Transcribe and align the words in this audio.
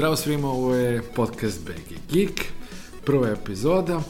Zdravo 0.00 0.16
svima, 0.16 0.48
ovo 0.48 0.74
je 0.74 1.02
podcast 1.02 1.60
BG 1.64 1.94
Geek, 2.12 2.44
prva 3.04 3.28
epizoda. 3.28 4.02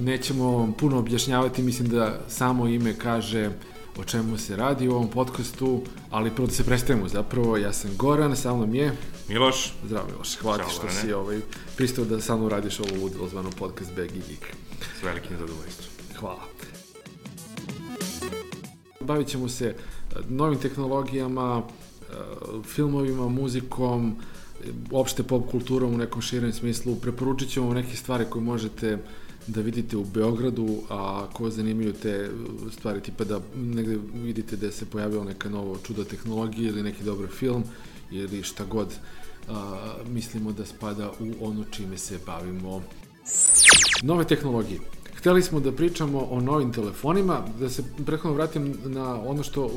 Nećemo 0.00 0.56
vam 0.56 0.72
puno 0.72 0.98
objašnjavati, 0.98 1.62
mislim 1.62 1.88
da 1.88 2.20
samo 2.28 2.68
ime 2.68 2.98
kaže 2.98 3.50
o 3.98 4.04
čemu 4.04 4.38
se 4.38 4.56
radi 4.56 4.88
u 4.88 4.92
ovom 4.92 5.10
podcastu, 5.10 5.82
ali 6.10 6.30
prvo 6.30 6.46
da 6.46 6.54
se 6.54 6.64
predstavimo 6.64 7.08
zapravo, 7.08 7.56
ja 7.56 7.72
sam 7.72 7.90
Goran, 7.96 8.36
sa 8.36 8.54
mnom 8.54 8.74
je... 8.74 8.96
Miloš. 9.28 9.74
Zdravo 9.86 10.06
Miloš, 10.10 10.36
hvala 10.36 10.68
što 10.68 10.88
si 10.88 11.12
ovaj, 11.12 11.40
pristao 11.76 12.04
da 12.04 12.20
sa 12.20 12.36
mnom 12.36 12.48
radiš 12.48 12.80
ovo 12.80 13.02
ludilo 13.02 13.28
zvano 13.28 13.50
podcast 13.58 13.90
BG 13.90 14.12
Geek. 14.12 14.54
S 15.00 15.02
velikim 15.02 15.36
zadovoljstvom. 15.38 15.88
Hvala. 16.20 16.42
Bavit 19.00 19.28
ćemo 19.28 19.48
se 19.48 19.74
novim 20.28 20.58
tehnologijama, 20.58 21.62
filmovima, 22.64 23.28
muzikom, 23.28 24.16
opšte 24.90 25.22
pop 25.22 25.50
kulturom 25.50 25.94
u 25.94 25.98
nekom 25.98 26.22
širem 26.22 26.52
smislu. 26.52 26.96
Preporučit 26.96 27.50
ćemo 27.50 27.74
neke 27.74 27.96
stvari 27.96 28.24
koje 28.30 28.44
možete 28.44 28.98
da 29.46 29.60
vidite 29.60 29.96
u 29.96 30.04
Beogradu, 30.04 30.82
a 30.88 31.26
ko 31.32 31.50
zanimaju 31.50 31.92
te 31.92 32.30
stvari, 32.72 33.00
tipa 33.00 33.24
da 33.24 33.40
negde 33.56 33.98
vidite 34.14 34.56
da 34.56 34.70
se 34.70 34.86
pojavila 34.86 35.24
neka 35.24 35.48
novo 35.48 35.78
čudo 35.86 36.04
tehnologije 36.04 36.68
ili 36.68 36.82
neki 36.82 37.04
dobar 37.04 37.28
film 37.28 37.64
ili 38.10 38.42
šta 38.42 38.64
god 38.64 38.94
a, 39.48 39.94
mislimo 40.08 40.52
da 40.52 40.66
spada 40.66 41.10
u 41.20 41.46
ono 41.48 41.64
čime 41.70 41.98
se 41.98 42.18
bavimo. 42.26 42.82
Nove 44.02 44.24
tehnologije. 44.24 44.80
Hteli 45.22 45.42
smo 45.42 45.60
da 45.60 45.72
pričamo 45.72 46.18
o 46.30 46.40
novim 46.40 46.72
telefonima, 46.72 47.44
da 47.60 47.68
se 47.70 47.82
prethodno 48.06 48.32
vratim 48.32 48.74
na 48.84 49.20
ono 49.22 49.42
što 49.42 49.70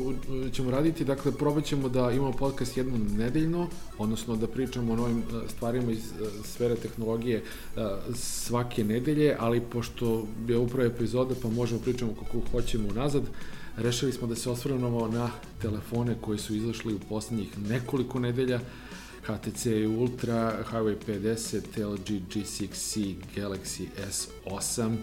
ćemo 0.52 0.72
raditi, 0.72 1.06
dakle 1.06 1.32
probat 1.32 1.66
ćemo 1.66 1.90
da 1.90 2.12
imamo 2.12 2.32
podcast 2.32 2.78
jednom 2.78 3.02
nedeljno, 3.18 3.68
odnosno 3.98 4.36
da 4.36 4.48
pričamo 4.48 4.94
o 4.94 4.96
novim 4.96 5.20
e, 5.20 5.50
stvarima 5.50 5.92
iz 5.92 6.00
e, 6.00 6.26
sfere 6.44 6.76
tehnologije 6.76 7.44
svake 8.14 8.84
nedelje, 8.84 9.36
ali 9.40 9.62
pošto 9.62 10.28
je 10.48 10.58
upravo 10.58 10.90
epizoda 10.90 11.36
pa 11.42 11.50
možemo 11.50 11.82
pričamo 11.82 12.14
kako 12.14 12.38
hoćemo 12.52 12.90
unazad, 12.90 13.24
rešili 13.78 14.12
smo 14.12 14.28
da 14.28 14.36
se 14.36 14.50
osvrnemo 14.50 15.08
na 15.08 15.30
telefone 15.62 16.16
koji 16.22 16.38
su 16.38 16.56
izašli 16.56 16.94
u 16.94 17.00
poslednjih 17.10 17.60
nekoliko 17.70 18.20
nedelja, 18.20 18.60
HTC 19.28 19.88
Ultra, 19.98 20.64
Huawei 20.72 20.96
50, 21.08 21.78
LG 21.78 22.22
G6C, 22.30 23.16
Galaxy 23.36 23.88
S8, 23.98 24.96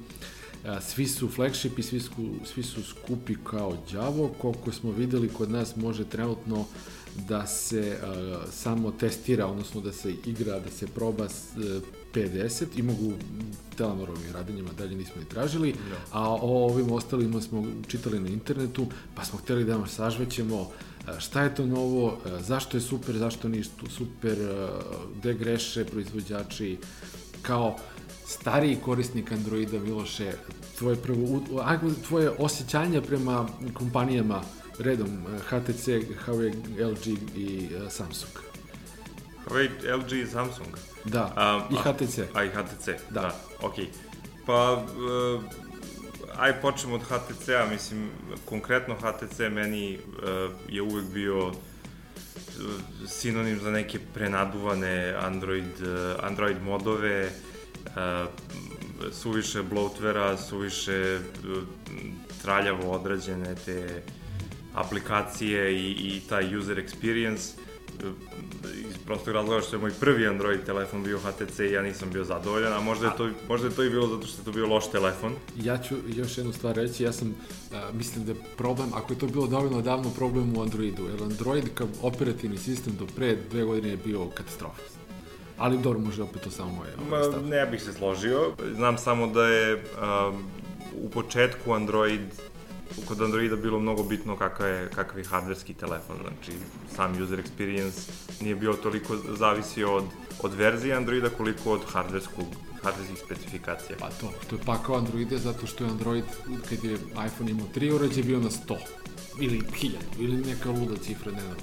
svi 0.81 1.09
su 1.09 1.29
flagship 1.29 1.79
i 1.79 1.83
svi 1.83 2.01
su, 2.01 2.11
svi 2.45 2.63
su 2.63 2.83
skupi 2.83 3.37
kao 3.45 3.77
đavo, 3.93 4.31
koliko 4.41 4.73
smo 4.73 4.91
videli 4.91 5.29
kod 5.29 5.51
nas 5.51 5.77
može 5.77 6.05
trenutno 6.05 6.65
da 7.29 7.47
se 7.47 7.99
uh, 8.03 8.53
samo 8.53 8.91
testira, 8.91 9.47
odnosno 9.47 9.81
da 9.81 9.93
se 9.93 10.15
igra, 10.27 10.61
da 10.61 10.71
se 10.71 10.87
proba 10.87 11.25
uh, 11.25 11.31
50 12.15 12.65
i 12.77 12.83
mogu 12.83 13.13
telenorovim 13.77 14.33
radenjima 14.33 14.71
dalje 14.79 14.97
nismo 14.97 15.15
ni 15.21 15.29
tražili, 15.29 15.69
no. 15.69 15.91
Da. 15.91 15.97
a 16.13 16.29
o 16.29 16.65
ovim 16.65 16.93
ostalima 16.93 17.41
smo 17.41 17.67
čitali 17.89 18.21
na 18.21 18.29
internetu, 18.29 18.87
pa 19.15 19.25
smo 19.25 19.39
hteli 19.39 19.65
da 19.65 19.77
vam 19.77 19.89
sažvećemo 19.89 20.71
šta 21.19 21.43
je 21.43 21.55
to 21.55 21.67
novo, 21.67 22.19
zašto 22.41 22.77
je 22.77 22.81
super, 22.81 23.17
zašto 23.19 23.49
nije 23.49 23.65
super, 23.91 24.37
gde 25.17 25.35
greše 25.35 25.85
proizvođači, 25.85 26.79
kao 27.43 27.77
stariji 28.27 28.79
korisnik 28.85 29.33
Androida 29.33 29.79
Miloše, 29.79 30.33
tvoje 30.79 30.97
prvo, 30.97 31.43
tvoje 32.09 32.31
osjećanja 32.31 33.03
prema 33.03 33.49
kompanijama 33.75 34.43
redom 34.79 35.27
HTC, 35.49 35.87
Huawei, 36.27 36.55
LG 36.91 37.07
i 37.37 37.69
Samsung. 37.91 38.33
Huawei, 39.47 39.69
LG 39.97 40.13
i 40.13 40.27
Samsung? 40.27 40.77
Da, 41.05 41.33
a, 41.37 41.69
i 41.71 41.75
HTC. 41.75 42.19
A, 42.19 42.39
a 42.39 42.45
i 42.45 42.49
HTC, 42.49 42.87
da. 43.11 43.21
da 43.21 43.37
ok. 43.63 43.75
Pa, 44.47 44.73
uh, 44.73 45.43
aj 46.43 46.61
počnemo 46.61 46.95
od 46.95 47.03
HTC-a, 47.03 47.67
mislim, 47.71 48.11
konkretno 48.45 48.95
HTC 48.95 49.39
meni 49.51 49.99
uh, 49.99 50.51
je 50.69 50.83
uvek 50.83 51.05
bio 51.15 51.47
uh, 51.47 51.55
sinonim 53.07 53.61
za 53.61 53.71
neke 53.71 53.99
prenaduvane 54.15 55.15
Android, 55.21 55.81
uh, 55.81 56.25
Android 56.25 56.63
modove, 56.63 57.31
uh, 57.87 58.27
suviše 59.13 59.63
bloatvera, 59.63 60.37
suviše 60.37 61.21
uh, 61.21 61.63
traljavo 62.43 62.91
odrađene 62.91 63.55
te 63.55 64.03
aplikacije 64.75 65.75
i, 65.75 65.91
i 65.91 66.21
taj 66.29 66.57
user 66.57 66.77
experience 66.77 67.62
iz 68.89 68.97
prostog 69.07 69.35
razloga 69.35 69.61
što 69.61 69.77
je 69.77 69.81
moj 69.81 69.93
prvi 70.01 70.27
Android 70.27 70.65
telefon 70.67 71.05
bio 71.05 71.19
HTC 71.19 71.59
i 71.59 71.73
ja 71.73 71.83
nisam 71.83 72.11
bio 72.13 72.25
zadovoljan, 72.25 72.73
a 72.73 72.81
možda 72.81 73.07
je 73.07 73.13
to, 73.17 73.31
možda 73.49 73.69
je 73.69 73.75
to 73.75 73.83
i 73.83 73.91
bilo 73.91 74.07
zato 74.07 74.27
što 74.27 74.41
je 74.41 74.45
to 74.45 74.53
bio 74.53 74.67
loš 74.67 74.91
telefon. 74.91 75.33
Ja 75.57 75.79
ću 75.79 75.95
još 76.09 76.39
jednu 76.39 76.53
stvar 76.53 76.77
reći, 76.77 77.05
ja 77.05 77.13
sam, 77.13 77.35
a, 77.73 77.91
mislim 77.93 78.25
da 78.25 78.33
je 78.33 78.39
problem, 78.57 78.89
ako 78.95 79.13
je 79.13 79.19
to 79.19 79.27
bilo 79.27 79.47
dovoljno 79.47 79.83
davno 79.83 80.11
problem 80.11 80.57
u 80.57 80.63
Androidu, 80.63 81.03
jer 81.09 81.23
Android 81.23 81.65
kao 81.75 81.87
operativni 82.03 82.59
sistem 82.59 82.97
do 82.99 83.07
pre 83.17 83.37
dve 83.51 83.65
godine 83.65 83.89
je 83.89 83.97
bio 83.97 84.27
katastrofa. 84.27 84.83
Ali 85.59 85.79
dobro, 85.79 86.01
može 86.01 86.23
opet 86.23 86.43
to 86.43 86.51
samo 86.51 86.71
moje 86.71 86.91
ovaj, 87.09 87.31
stav. 87.31 87.47
Ne 87.47 87.67
bih 87.67 87.83
se 87.83 87.93
složio, 87.93 88.53
znam 88.77 88.99
samo 88.99 89.27
da 89.27 89.47
je 89.47 89.75
um, 89.75 90.43
u 91.03 91.11
početku 91.11 91.73
Android 91.73 92.21
kod 93.09 93.23
Androida 93.23 93.57
bilo 93.57 93.79
mnogo 93.79 94.03
bitno 94.03 94.37
kakav 94.37 94.69
je, 94.69 94.91
kakav 94.95 95.19
je 95.19 95.25
hardverski 95.25 95.75
telefon, 95.75 96.17
znači 96.23 96.59
sam 96.97 97.23
user 97.23 97.43
experience 97.43 98.11
nije 98.41 98.55
bio 98.55 98.73
toliko 98.73 99.17
zavisio 99.39 99.97
od, 99.97 100.05
od 100.43 100.55
verzije 100.55 100.97
Androida 100.97 101.29
koliko 101.29 101.73
od 101.73 101.81
hardverskog 101.93 102.47
hardverskih 102.83 103.19
specifikacija. 103.25 103.97
Pa 104.01 104.09
to, 104.09 104.33
to 104.51 104.57
je 104.57 104.63
pakao 104.67 104.97
Androida 104.97 105.39
zato 105.39 105.67
što 105.67 105.85
je 105.85 105.91
Android, 105.91 106.25
kad 106.69 106.85
je 106.85 106.95
iPhone 107.27 107.51
imao 107.51 107.67
3 107.75 107.95
uređaja, 107.95 108.27
bio 108.27 108.41
na 108.41 108.51
100 108.51 108.77
ili 109.41 109.61
1000 109.61 109.91
ili 110.19 110.37
neka 110.37 110.71
luda 110.71 110.97
cifra, 110.97 111.33
ne 111.33 111.41
znam. 111.41 111.57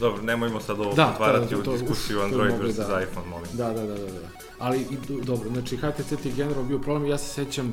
Dobro, 0.00 0.22
nemojmo 0.22 0.60
sad 0.60 0.80
ovo 0.80 0.94
da, 0.94 1.06
pretvarati 1.06 1.54
da, 1.54 1.56
da, 1.56 1.64
to, 1.64 1.70
u 1.70 1.72
diskusiju 1.78 2.20
Android 2.20 2.54
versus 2.60 2.86
da. 2.86 3.02
iPhone, 3.02 3.28
molim. 3.28 3.48
Da, 3.52 3.72
da, 3.72 3.86
da, 3.86 3.94
da, 3.94 4.04
da. 4.04 4.28
Ali, 4.58 4.78
i, 4.80 5.24
dobro, 5.24 5.50
znači 5.50 5.76
HTC 5.76 6.22
ti 6.22 6.28
je 6.28 6.34
generalno 6.34 6.68
bio 6.68 6.78
problem, 6.78 7.10
ja 7.10 7.18
se 7.18 7.44
sećam 7.44 7.72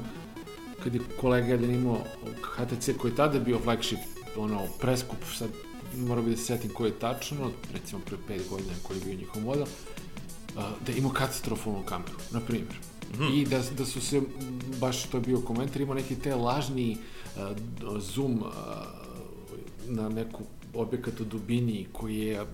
kad 0.83 0.95
je 0.95 1.01
kolega 1.21 1.47
jedan 1.47 1.71
imao 1.71 1.99
HTC 2.41 2.89
koji 2.97 3.11
je 3.11 3.15
tada 3.15 3.39
bio 3.39 3.59
flagship, 3.59 3.99
ono, 4.37 4.61
preskup, 4.79 5.17
sad 5.37 5.49
moram 5.97 6.25
bi 6.25 6.31
da 6.31 6.37
se 6.37 6.43
setim 6.43 6.71
koji 6.73 6.89
je 6.89 6.99
tačno, 6.99 7.51
recimo 7.73 8.01
pre 8.05 8.17
5 8.29 8.49
godina 8.49 8.73
koji 8.83 8.97
je 8.97 9.05
bio 9.05 9.13
njihov 9.13 9.41
model, 9.41 9.65
da 10.55 10.91
je 10.91 10.97
imao 10.97 11.11
katastrofalnu 11.11 11.83
kameru, 11.85 12.17
na 12.31 12.39
primjer. 12.39 12.75
Mm 13.13 13.21
-hmm. 13.21 13.41
I 13.41 13.45
da, 13.45 13.61
da 13.77 13.85
su 13.85 14.01
se, 14.01 14.21
baš 14.79 15.03
to 15.03 15.17
je 15.17 15.21
bio 15.21 15.41
komentar, 15.41 15.81
imao 15.81 15.95
neki 15.95 16.15
te 16.15 16.35
lažni 16.35 16.97
uh, 17.35 17.41
zoom 17.99 18.33
uh, 18.33 18.49
na 19.87 20.09
neku 20.09 20.43
objekat 20.73 21.19
u 21.19 21.25
dubini 21.25 21.87
koji 21.91 22.17
je 22.17 22.45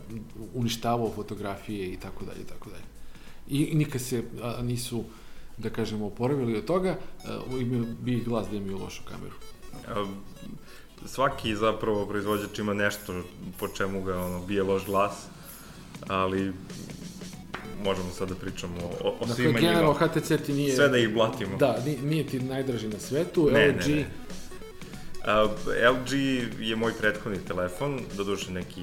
uništavao 0.53 1.11
fotografije 1.15 1.93
i 1.93 1.97
tako 1.97 2.25
dalje, 2.25 2.43
tako 2.43 2.69
dalje. 2.69 2.83
I 3.47 3.75
nikad 3.75 4.01
se 4.01 4.23
a, 4.41 4.61
nisu 4.61 5.03
da 5.59 5.69
kažemo, 5.69 6.05
oporavili 6.05 6.57
od 6.57 6.65
toga, 6.65 6.97
uh, 7.49 7.61
imao 7.61 7.85
bi 8.01 8.23
glas 8.25 8.47
da 8.49 8.57
imaju 8.57 8.77
lošu 8.77 9.01
kameru. 9.05 9.35
svaki 11.05 11.55
zapravo 11.55 12.05
proizvođač 12.05 12.59
ima 12.59 12.73
nešto 12.73 13.23
po 13.59 13.67
čemu 13.67 14.03
ga 14.03 14.19
ono, 14.19 14.45
bije 14.45 14.63
loš 14.63 14.85
glas, 14.85 15.13
ali 16.07 16.53
možemo 17.83 18.11
sad 18.11 18.29
da 18.29 18.35
pričamo 18.35 18.75
o, 19.03 19.07
o 19.07 19.19
dakle, 19.19 19.35
svima 19.35 19.49
njima. 19.49 19.59
generalno 19.59 19.93
HTC 19.93 20.45
ti 20.45 20.53
nije... 20.53 20.75
Sve 20.75 20.87
da 20.87 20.97
ih 20.97 21.13
blatimo. 21.13 21.57
Da, 21.57 21.77
nije 22.03 22.27
ti 22.27 22.39
najdraži 22.39 22.87
na 22.87 22.99
svetu, 22.99 23.49
ne, 23.51 23.67
LG... 23.67 23.89
Ne, 23.89 23.95
ne. 23.95 24.05
Uh, 25.19 25.51
LG 25.95 26.13
je 26.59 26.75
moj 26.75 26.93
prethodni 26.93 27.45
telefon, 27.45 27.99
doduše 28.17 28.51
neki 28.51 28.81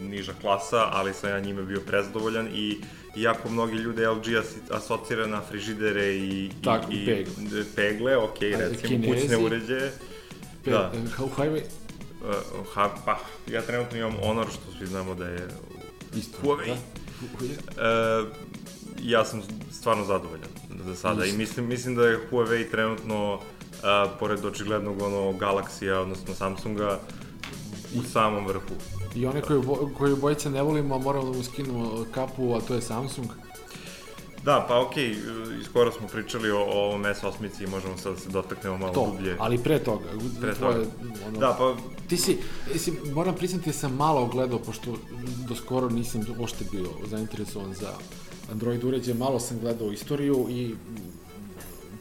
niža 0.00 0.32
klasa, 0.40 0.88
ali 0.90 1.14
sam 1.14 1.30
ja 1.30 1.40
njime 1.40 1.62
bio 1.62 1.80
prezadovoljan 1.80 2.48
i 2.54 2.80
iako 3.16 3.48
mnogi 3.48 3.76
ljude 3.76 4.08
LG 4.08 4.26
asocira 4.70 5.26
na 5.26 5.40
frižidere 5.40 6.16
i, 6.16 6.50
Tako, 6.64 6.92
i, 6.92 7.06
pegle. 7.06 7.64
pegle, 7.76 8.16
ok, 8.16 8.40
recimo 8.40 8.88
Kinezi, 8.88 9.20
kućne 9.22 9.36
uređaje. 9.36 9.92
Pe, 10.64 10.70
da. 10.70 10.92
Huawei? 11.18 11.62
Uh, 12.22 12.66
ha, 12.74 12.90
pa, 13.04 13.18
ja 13.46 13.62
trenutno 13.62 13.98
imam 13.98 14.12
Honor, 14.22 14.46
što 14.46 14.78
svi 14.78 14.86
znamo 14.86 15.14
da 15.14 15.28
je 15.28 15.48
Isto, 16.16 16.38
Huawei. 16.42 16.74
Da. 17.76 18.22
Uh, 18.22 18.28
ja 19.02 19.24
sam 19.24 19.42
stvarno 19.72 20.04
zadovoljan 20.04 20.48
za 20.84 20.94
sada 20.94 21.24
Isto. 21.24 21.34
i 21.34 21.38
mislim, 21.38 21.66
mislim 21.66 21.94
da 21.94 22.06
je 22.06 22.20
Huawei 22.30 22.70
trenutno, 22.70 23.34
uh, 23.34 23.40
pored 24.18 24.44
očiglednog 24.44 25.02
ono 25.02 25.32
Galaxy-a, 25.32 26.00
odnosno 26.00 26.34
Samsunga, 26.34 26.98
u 27.94 28.02
samom 28.02 28.46
vrhu. 28.46 28.74
I 29.14 29.26
one 29.26 29.40
koje, 29.40 29.60
koje 29.98 30.16
bojice 30.16 30.50
ne 30.50 30.62
volimo, 30.62 30.98
moramo 30.98 31.30
da 31.30 31.38
mu 31.38 31.44
skinemo 31.44 32.04
kapu, 32.14 32.54
a 32.54 32.60
to 32.60 32.74
je 32.74 32.80
Samsung. 32.80 33.28
Da, 34.44 34.64
pa 34.68 34.80
okej, 34.80 35.14
okay, 35.14 35.64
skoro 35.64 35.92
smo 35.92 36.06
pričali 36.08 36.50
o, 36.50 36.58
o 36.58 36.86
ovom 36.86 37.02
S8 37.02 37.64
i 37.64 37.66
možemo 37.66 37.96
sad 37.96 38.14
da 38.14 38.20
se 38.20 38.28
dotaknemo 38.28 38.78
malo 38.78 38.92
to, 38.92 39.06
dublje. 39.06 39.36
ali 39.38 39.58
pre 39.58 39.78
toga, 39.78 40.04
Pre 40.40 40.54
tvoje, 40.54 40.74
toga. 40.74 40.90
ono, 41.26 41.38
Da, 41.38 41.56
pa 41.58 41.76
Ti 42.08 42.16
si, 42.16 42.38
mislim, 42.72 42.96
moram 43.14 43.34
priznati 43.34 43.66
da 43.66 43.72
sam 43.72 43.94
malo 43.94 44.26
gledao, 44.26 44.58
pošto 44.58 44.96
do 45.48 45.54
skoro 45.54 45.88
nisam 45.88 46.22
ošte 46.40 46.64
bio 46.72 46.86
zainteresovan 47.06 47.74
za 47.74 47.92
Android 48.52 48.84
uređaje, 48.84 49.14
malo 49.18 49.40
sam 49.40 49.58
gledao 49.60 49.92
istoriju 49.92 50.46
i 50.50 50.74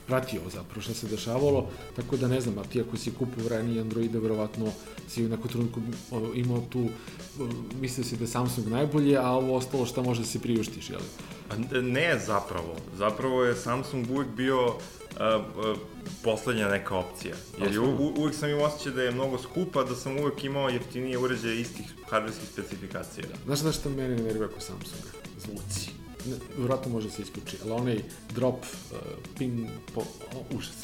pratio 0.07 0.41
zapravo 0.53 0.81
šta 0.81 0.93
se 0.93 1.07
dešavalo, 1.07 1.69
tako 1.95 2.17
da 2.17 2.27
ne 2.27 2.41
znam, 2.41 2.57
a 2.57 2.63
ti 2.63 2.81
ako 2.81 2.97
si 2.97 3.11
kupio 3.11 3.49
ranije 3.49 3.81
Androide, 3.81 4.19
verovatno 4.19 4.71
si 5.09 5.25
u 5.25 5.29
nekom 5.29 5.49
trenutku 5.49 5.81
imao 6.33 6.61
tu, 6.69 6.87
mislio 7.81 8.05
si 8.05 8.17
da 8.17 8.23
je 8.23 8.27
Samsung 8.27 8.67
najbolje, 8.67 9.17
a 9.17 9.29
ovo 9.31 9.55
ostalo 9.55 9.85
šta 9.85 10.01
može 10.01 10.21
da 10.21 10.27
se 10.27 10.39
priuštiš, 10.39 10.89
jel? 10.89 11.01
Ne 11.81 12.19
zapravo. 12.25 12.75
Zapravo 12.97 13.43
je 13.43 13.55
Samsung 13.55 14.11
uvek 14.11 14.27
bio 14.27 14.65
uh, 14.67 15.77
poslednja 16.23 16.67
neka 16.67 16.95
opcija. 16.95 17.35
Jer 17.59 17.73
je, 17.73 17.79
u, 17.79 18.13
uvek 18.17 18.35
sam 18.35 18.49
imao 18.49 18.65
osjećaj 18.65 18.91
da 18.91 19.03
je 19.03 19.11
mnogo 19.11 19.37
skupa, 19.37 19.83
da 19.83 19.95
sam 19.95 20.17
uvek 20.17 20.43
imao 20.43 20.69
jeftinije 20.69 21.17
uređaje 21.17 21.61
istih 21.61 21.85
hardverskih 22.09 22.49
specifikacija. 22.49 23.25
Znaš 23.45 23.59
da 23.59 23.71
što 23.71 23.89
mene 23.89 24.15
nervira 24.15 24.47
kod 24.47 24.63
Samsunga? 24.63 25.07
Zvuci. 25.39 26.06
Ne, 26.27 26.35
vjerojatno 26.57 26.91
može 26.91 27.09
se 27.09 27.21
isključi, 27.21 27.57
ali 27.63 27.71
onaj 27.71 28.01
drop, 28.35 28.55
uh, 28.91 28.97
ping, 29.37 29.67
po, 29.95 30.01
o, 30.01 30.55
užas. 30.57 30.75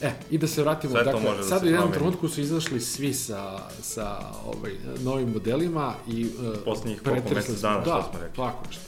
E, 0.00 0.12
i 0.30 0.38
da 0.38 0.46
se 0.46 0.62
vratimo, 0.62 0.92
Sve 0.92 1.04
dakle, 1.04 1.36
da 1.36 1.42
sad 1.42 1.62
u 1.62 1.66
jednom 1.66 1.92
trenutku 1.92 2.28
su 2.28 2.40
izašli 2.40 2.80
svi 2.80 3.14
sa, 3.14 3.58
sa 3.82 4.18
ovaj, 4.46 4.72
novim 5.00 5.32
modelima 5.32 5.94
i 6.08 6.24
uh, 6.24 6.56
Poslednjih 6.64 7.02
koliko, 7.02 7.34
mesec 7.34 7.60
dana, 7.60 7.80
da, 7.80 8.08
smo 8.10 8.20
rekli? 8.20 8.36
tako 8.36 8.66
nešto. 8.66 8.82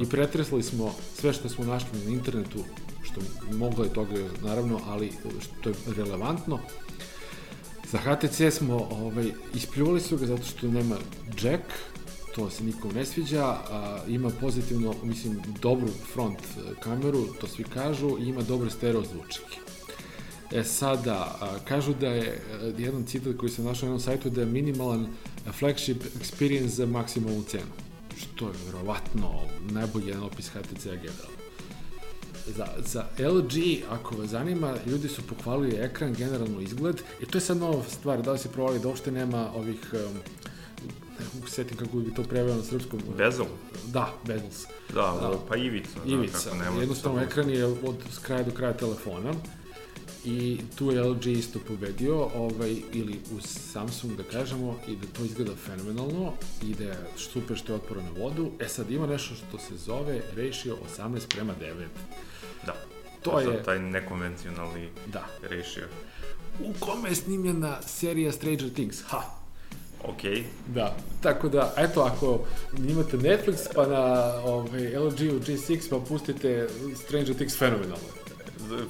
I 0.00 0.06
pretresli 0.06 0.62
smo 0.62 0.94
sve 1.20 1.32
što 1.32 1.48
smo 1.48 1.64
našli 1.64 2.04
na 2.04 2.10
internetu, 2.10 2.58
što 3.02 3.20
moglo 3.56 3.84
je 3.84 3.92
toga, 3.92 4.16
naravno, 4.42 4.80
ali 4.86 5.12
što 5.40 5.68
je 5.68 5.74
relevantno. 5.96 6.58
Za 7.92 7.98
HTC 7.98 8.56
smo, 8.56 8.88
ovaj, 8.90 9.32
ispljuvali 9.54 10.00
su 10.00 10.16
ga 10.16 10.26
zato 10.26 10.42
što 10.42 10.68
nema 10.68 10.96
jack, 11.42 11.62
to 12.34 12.50
se 12.50 12.64
nikom 12.64 12.92
ne 12.94 13.04
sviđa, 13.04 13.44
a, 13.44 13.98
ima 14.08 14.30
pozitivno, 14.40 14.94
mislim, 15.02 15.40
dobru 15.62 15.88
front 16.12 16.38
e, 16.38 16.80
kameru, 16.80 17.26
to 17.40 17.46
svi 17.46 17.64
kažu, 17.64 18.18
i 18.18 18.28
ima 18.28 18.42
dobre 18.42 18.70
stereo 18.70 19.02
zvučnike. 19.02 19.58
E 20.52 20.64
sada, 20.64 21.36
a, 21.40 21.58
kažu 21.64 21.94
da 21.94 22.08
je, 22.08 22.42
e, 22.62 22.72
jedan 22.78 23.04
citat 23.04 23.36
koji 23.36 23.50
sam 23.50 23.64
našao 23.64 23.86
na 23.86 23.94
jednom 23.94 24.00
sajtu, 24.00 24.30
da 24.30 24.40
je 24.40 24.46
minimalan 24.46 25.06
flagship 25.58 26.02
experience 26.20 26.66
za 26.66 26.86
maksimalnu 26.86 27.42
cenu. 27.42 27.72
Što 28.16 28.46
je 28.46 28.54
verovatno 28.66 29.30
najbolji 29.70 30.06
jedan 30.06 30.22
opis 30.22 30.48
HTC-a 30.48 30.94
generalno. 30.94 31.34
Za, 32.46 32.66
za 32.78 33.06
LG, 33.18 33.84
ako 33.90 34.16
vas 34.16 34.30
zanima, 34.30 34.74
ljudi 34.86 35.08
su 35.08 35.22
pohvalili 35.22 35.76
ekran, 35.76 36.14
generalno 36.14 36.60
izgled, 36.60 37.02
i 37.20 37.26
to 37.26 37.38
je 37.38 37.42
sad 37.42 37.56
nova 37.56 37.82
stvar, 37.88 38.22
da 38.22 38.32
li 38.32 38.38
se 38.38 38.48
provali 38.48 38.80
da 38.80 38.88
uopšte 38.88 39.12
nema 39.12 39.50
ovih, 39.54 39.78
um, 39.92 40.18
mogu 41.34 41.46
se 41.46 41.54
setim 41.54 41.76
kako 41.76 41.96
bi 41.96 42.14
to 42.14 42.22
preveo 42.22 42.56
na 42.56 42.62
srpskom. 42.62 43.00
Bezel? 43.18 43.46
Da, 43.86 44.14
bezels. 44.24 44.64
Da, 44.88 45.18
Da. 45.20 45.38
pa 45.48 45.56
ivica. 45.56 45.98
Ivica, 46.06 46.50
Da, 46.50 46.64
kako 46.64 46.80
jednostavno 46.80 47.20
ekran 47.22 47.50
je 47.50 47.64
od 47.64 47.96
kraja 48.22 48.42
do 48.42 48.50
kraja 48.50 48.72
telefona 48.72 49.34
i 50.24 50.60
tu 50.74 50.90
je 50.90 51.02
LG 51.02 51.26
isto 51.28 51.58
pobedio, 51.58 52.28
ovaj, 52.34 52.76
ili 52.92 53.20
uz 53.32 53.42
Samsung 53.46 54.12
da 54.12 54.22
kažemo, 54.24 54.78
i 54.88 54.96
da 54.96 55.06
to 55.08 55.24
izgleda 55.24 55.52
fenomenalno 55.56 56.32
i 56.62 56.74
da 56.74 56.84
je 56.84 56.96
super 57.16 57.56
što 57.56 57.72
je 57.72 57.76
otporan 57.76 58.04
na 58.04 58.10
vodu. 58.14 58.50
E 58.60 58.68
sad 58.68 58.90
ima 58.90 59.06
nešto 59.06 59.34
što 59.34 59.58
se 59.58 59.76
zove 59.76 60.20
ratio 60.28 60.76
18 60.88 61.26
prema 61.28 61.52
9. 61.54 61.86
Da. 62.66 62.74
To 63.22 63.30
sad 63.32 63.52
je- 63.52 63.62
taj 63.62 63.78
nekonvencionalni 63.80 64.88
Da. 65.06 65.26
ratio. 65.42 65.84
U 66.60 66.72
kome 66.80 67.08
je 67.08 67.14
snimljena 67.14 67.82
serija 67.82 68.32
Stranger 68.32 68.70
Things? 68.70 69.02
Ha! 69.02 69.22
Okej, 70.04 70.44
Da, 70.74 70.96
tako 71.20 71.48
da, 71.48 71.74
eto, 71.76 72.00
ako 72.02 72.40
imate 72.88 73.16
Netflix, 73.16 73.56
pa 73.74 73.86
na 73.86 74.34
ovaj, 74.44 74.96
LG-u 74.96 75.40
G6, 75.40 75.90
pa 75.90 75.98
pustite 76.08 76.68
Stranger 77.04 77.34
Things 77.34 77.58
fenomenalno. 77.58 78.08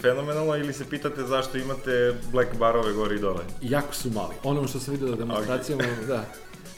Fenomenalno 0.01 0.57
ili 0.57 0.73
se 0.73 0.85
pitate 0.91 1.23
zašto 1.23 1.59
imate 1.59 2.15
black 2.33 2.57
barove 2.59 2.93
gore 2.93 3.17
i 3.17 3.19
dole? 3.19 3.45
Jako 3.63 3.95
su 3.95 4.11
mali. 4.11 4.35
Ono 4.43 4.69
što 4.69 4.81
sam 4.81 4.95
vidio 4.95 5.09
na 5.09 5.17
demonstracijama, 5.17 5.85
da, 6.07 6.25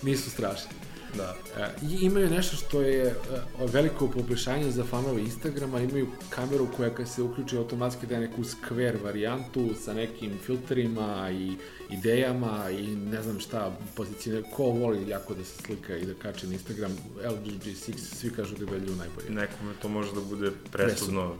nisu 0.02 0.30
strašni. 0.30 0.70
Da. 1.16 1.36
E, 1.58 1.68
I 1.82 2.04
imaju 2.06 2.30
nešto 2.30 2.56
što 2.56 2.80
je 2.80 3.06
e, 3.06 3.14
veliko 3.58 4.08
poboljšanje 4.08 4.70
za 4.70 4.84
fanove 4.84 5.20
Instagrama, 5.20 5.80
imaju 5.80 6.06
kameru 6.30 6.66
koja 6.76 6.90
kad 6.90 7.08
se 7.08 7.22
uključi 7.22 7.56
automatski 7.56 8.06
daje 8.06 8.20
neku 8.20 8.42
square 8.44 9.02
varijantu 9.04 9.70
sa 9.84 9.94
nekim 9.94 10.32
filterima 10.46 11.30
i 11.30 11.52
idejama 11.90 12.70
i 12.70 12.96
ne 12.96 13.22
znam 13.22 13.40
šta, 13.40 13.78
pozicije, 13.94 14.42
ko 14.56 14.62
voli 14.64 15.08
jako 15.08 15.34
da 15.34 15.44
se 15.44 15.62
slika 15.62 15.96
i 15.96 16.06
da 16.06 16.14
kače 16.14 16.46
na 16.46 16.52
Instagram, 16.52 16.92
LG 17.16 17.46
G6, 17.64 17.98
svi 17.98 18.30
kažu 18.30 18.54
da 18.56 18.64
je 18.64 18.70
velju 18.70 18.96
najbolje. 18.96 19.30
Nekome 19.30 19.72
to 19.82 19.88
može 19.88 20.14
da 20.14 20.20
bude 20.20 20.50
presudno. 20.72 21.34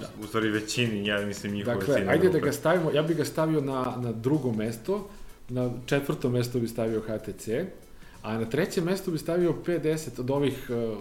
Da. 0.00 0.10
U 0.22 0.26
stvari 0.26 0.50
većini, 0.50 1.06
ja 1.06 1.26
mislim 1.26 1.52
njihove 1.52 1.76
Dakle, 1.76 1.94
ciljne 1.94 2.12
ajde 2.12 2.28
da 2.28 2.38
ga 2.38 2.52
stavimo, 2.52 2.90
ja 2.90 3.02
bih 3.02 3.16
ga 3.16 3.24
stavio 3.24 3.60
na, 3.60 3.96
na 3.96 4.12
drugo 4.12 4.52
mesto, 4.52 5.08
na 5.48 5.70
četvrto 5.86 6.30
mesto 6.30 6.58
bi 6.58 6.68
stavio 6.68 7.00
HTC, 7.00 7.48
a 8.22 8.38
na 8.38 8.44
treće 8.44 8.80
mesto 8.80 9.10
bi 9.10 9.18
stavio 9.18 9.54
P10 9.66 10.20
od 10.20 10.30
ovih 10.30 10.70
uh, 10.70 10.98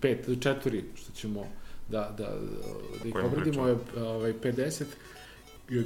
pet, 0.00 0.28
četiri, 0.40 0.84
što 0.94 1.12
ćemo 1.12 1.46
da, 1.88 2.14
da, 2.18 2.38
da 3.02 3.08
ih 3.08 3.14
obradimo, 3.24 3.68
je 3.68 3.76
ovaj, 3.96 4.32
P10, 4.42 4.84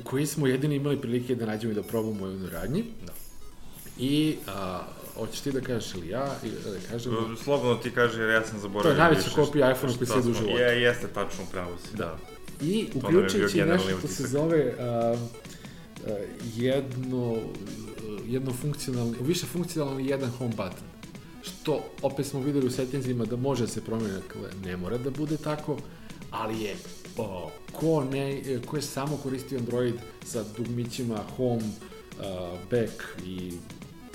koji 0.05 0.26
smo 0.26 0.47
jedini 0.47 0.76
imali 0.76 1.00
prilike 1.00 1.35
da 1.35 1.47
nađemo 1.47 1.73
i 1.73 1.75
da 1.75 1.82
probamo 1.82 2.25
u 2.25 2.29
jednoj 2.29 2.50
radnji. 2.50 2.85
Da. 3.06 3.12
I, 3.99 4.37
a, 4.47 4.82
hoćeš 5.15 5.41
ti 5.41 5.53
da 5.53 5.61
kažeš 5.61 5.94
ili 5.94 6.09
ja, 6.09 6.37
ili 6.43 6.55
da 6.65 6.88
kažem... 6.91 7.12
Slobodno 7.44 7.75
ti 7.75 7.91
kaže 7.91 8.20
jer 8.20 8.31
ja 8.31 8.47
sam 8.47 8.61
zaboravio. 8.61 8.97
To 8.97 9.03
je 9.03 9.09
najveća 9.09 9.31
kopija 9.35 9.73
iPhone-a 9.73 9.97
koji 9.97 10.06
se 10.06 10.19
u 10.19 10.35
životu. 10.35 10.59
Je, 10.59 10.82
jeste 10.82 11.09
tačno, 11.15 11.44
pravo 11.53 11.79
si, 11.79 11.97
da. 11.97 12.19
I 12.61 12.79
je 12.79 12.87
bio 12.93 12.99
uključujući 12.99 13.62
nešto 13.62 13.99
što 13.99 14.09
se 14.09 14.26
zove 14.26 14.75
a, 14.79 15.17
jedno, 16.56 17.37
jedno 18.26 18.52
funkcionalni, 18.52 19.16
više 19.20 19.46
funkcionalni 19.46 20.06
jedan 20.06 20.31
home 20.31 20.50
button. 20.50 20.88
Što 21.43 21.84
opet 22.02 22.26
smo 22.26 22.40
videli 22.40 22.66
u 22.66 22.70
settingsima 22.70 23.25
da 23.25 23.37
može 23.37 23.66
se 23.66 23.84
promeni, 23.84 24.12
dakle 24.12 24.50
ne 24.64 24.76
mora 24.76 24.99
da 24.99 25.10
bude 25.10 25.37
tako, 25.37 25.76
ali 26.31 26.62
je 26.62 26.76
o, 27.16 27.50
ko, 27.72 28.05
ne, 28.05 28.43
ko 28.66 28.76
je 28.76 28.82
samo 28.82 29.16
koristio 29.16 29.58
Android 29.58 29.94
sa 30.25 30.44
dugmićima 30.56 31.19
home, 31.37 31.62
a, 32.20 32.56
back 32.70 32.93
i 33.27 33.53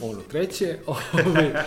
ono 0.01 0.21
treće, 0.21 0.77
ovaj, 0.87 1.45
e, 1.45 1.63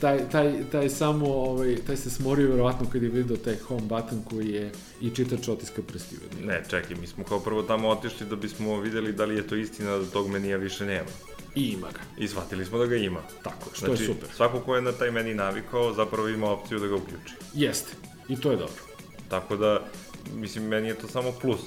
taj, 0.00 0.28
taj, 0.30 0.54
taj 0.72 0.88
samo, 0.88 1.26
ovaj, 1.26 1.76
taj 1.86 1.96
se 1.96 2.10
smorio 2.10 2.48
verovatno 2.50 2.86
kad 2.92 3.02
je 3.02 3.08
vidio 3.08 3.36
taj 3.36 3.56
home 3.56 3.82
button 3.82 4.22
koji 4.30 4.48
je 4.48 4.72
i 5.00 5.10
čitač 5.10 5.48
otiska 5.48 5.82
prstiju. 5.82 6.18
Ne, 6.44 6.62
čekaj, 6.70 6.96
mi 7.00 7.06
smo 7.06 7.24
kao 7.24 7.40
prvo 7.40 7.62
tamo 7.62 7.88
otišli 7.88 8.26
da 8.26 8.36
bismo 8.36 8.80
videli 8.80 9.12
da 9.12 9.24
li 9.24 9.34
je 9.36 9.46
to 9.46 9.56
istina 9.56 9.98
da 9.98 10.04
tog 10.06 10.28
menija 10.28 10.56
više 10.56 10.84
nema. 10.86 11.08
I 11.54 11.68
ima 11.68 11.86
ga. 11.86 12.00
I 12.24 12.28
shvatili 12.28 12.64
smo 12.64 12.78
da 12.78 12.86
ga 12.86 12.96
ima. 12.96 13.20
Tako, 13.42 13.70
što 13.74 13.86
Znači, 13.86 14.02
je 14.02 14.06
super. 14.06 14.28
svako 14.36 14.60
ko 14.60 14.76
je 14.76 14.82
na 14.82 14.92
taj 14.92 15.10
meni 15.10 15.34
navikao, 15.34 15.92
zapravo 15.94 16.28
ima 16.28 16.50
opciju 16.50 16.78
da 16.78 16.86
ga 16.86 16.94
uključi. 16.94 17.34
Jeste. 17.54 17.92
I 18.28 18.36
to 18.40 18.50
je 18.50 18.56
dobro. 18.56 18.82
Tako 19.28 19.56
da, 19.56 19.80
mislim, 20.34 20.64
meni 20.64 20.88
je 20.88 20.94
to 20.94 21.08
samo 21.08 21.32
plus. 21.32 21.60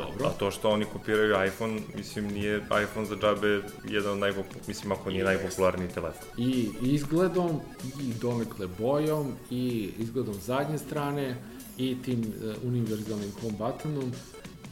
Dobro. 0.00 0.26
A 0.26 0.30
to 0.38 0.50
što 0.50 0.70
oni 0.70 0.84
kopiraju 0.84 1.46
iPhone, 1.46 1.80
mislim, 1.96 2.26
nije 2.26 2.56
iPhone 2.56 3.06
za 3.06 3.16
džabe 3.16 3.62
jedan 3.88 4.12
od 4.12 4.18
najpopularnijih, 4.18 4.68
mislim, 4.68 4.92
ako 4.92 5.10
nije 5.10 5.24
Jeste. 5.24 5.34
najpopularniji 5.34 5.88
telefon. 5.88 6.28
I 6.36 6.68
izgledom, 6.82 7.60
i 8.00 8.12
donekle 8.20 8.66
bojom, 8.78 9.32
i 9.50 9.90
izgledom 9.98 10.34
zadnje 10.34 10.78
strane, 10.78 11.36
i 11.78 11.96
tim 12.02 12.20
uh, 12.20 12.54
univerzalnim 12.64 13.32
home 13.40 13.54
buttonom, 13.58 14.12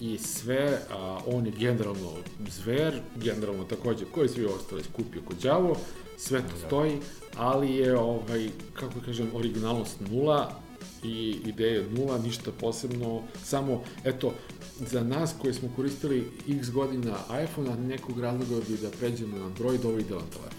i 0.01 0.19
sve, 0.19 0.79
a 0.91 1.19
on 1.27 1.47
je 1.47 1.53
generalno 1.53 2.13
zver, 2.49 3.01
generalno 3.17 3.65
takođe, 3.65 4.05
koji 4.05 4.29
svi 4.29 4.45
ostali 4.45 4.83
skupio 4.83 5.23
kod 5.25 5.37
đavo, 5.37 5.77
sve 6.17 6.41
to 6.41 6.67
stoji, 6.67 6.99
ali 7.37 7.75
je, 7.75 7.99
ovaj, 7.99 8.49
kako 8.75 9.01
kažem, 9.07 9.31
originalnost 9.35 10.01
nula, 10.01 10.61
i 11.03 11.37
ideje 11.47 11.87
nula, 11.91 12.19
ništa 12.19 12.51
posebno, 12.61 13.23
samo, 13.45 13.83
eto, 14.05 14.35
za 14.79 15.05
nas 15.05 15.35
koji 15.43 15.55
smo 15.55 15.69
koristili 15.77 16.31
x 16.49 16.71
godina 16.71 17.17
iPhone, 17.45 17.71
a 17.71 17.77
nekog 17.77 18.21
razloga 18.21 18.65
bi 18.69 18.77
da 18.77 18.91
pređemo 18.91 19.37
na 19.39 19.47
Android, 19.47 19.85
ovo 19.85 19.95
je 19.97 20.01
idealan 20.01 20.27
telefon. 20.31 20.59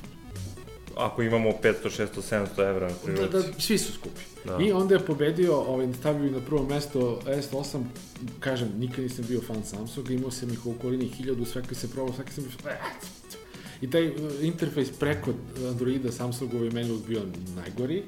Ako 0.98 1.22
imamo 1.24 1.50
500, 1.50 1.74
600, 1.84 2.08
700 2.58 2.70
evra 2.70 2.88
na 2.88 2.94
Da, 2.94 3.00
prilici. 3.06 3.32
da, 3.32 3.62
svi 3.62 3.78
su 3.78 3.94
skupi. 3.94 4.22
Da. 4.46 4.58
I 4.62 4.72
onda 4.72 4.96
je 4.96 5.06
pobedio, 5.06 5.56
ovaj, 5.56 5.94
stavio 6.00 6.28
i 6.28 6.32
na 6.32 6.40
prvo 6.40 6.64
mesto 6.64 7.22
S8, 7.26 7.84
kažem, 8.40 8.72
nikad 8.78 9.00
nisam 9.04 9.26
bio 9.28 9.42
fan 9.42 9.64
Samsunga, 9.64 10.14
imao 10.14 10.32
sam 10.32 10.50
ih 10.54 10.66
u 10.66 10.72
okolini 10.72 11.12
1000, 11.20 11.46
svaki 11.46 11.76
se 11.76 11.92
probao, 11.92 12.14
svaki 12.16 12.34
sam 12.34 12.44
bio... 12.44 12.72
I 13.82 13.90
taj 13.90 14.08
uh, 14.08 14.16
interfejs 14.42 14.92
preko 15.00 15.32
Androida 15.70 16.12
Samsungove 16.12 16.66
je 16.66 16.72
meni 16.72 16.92
uvijek 16.92 17.08
bio 17.08 17.22
najgori 17.56 18.04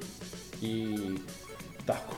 i 0.61 0.97
tako. 1.85 2.15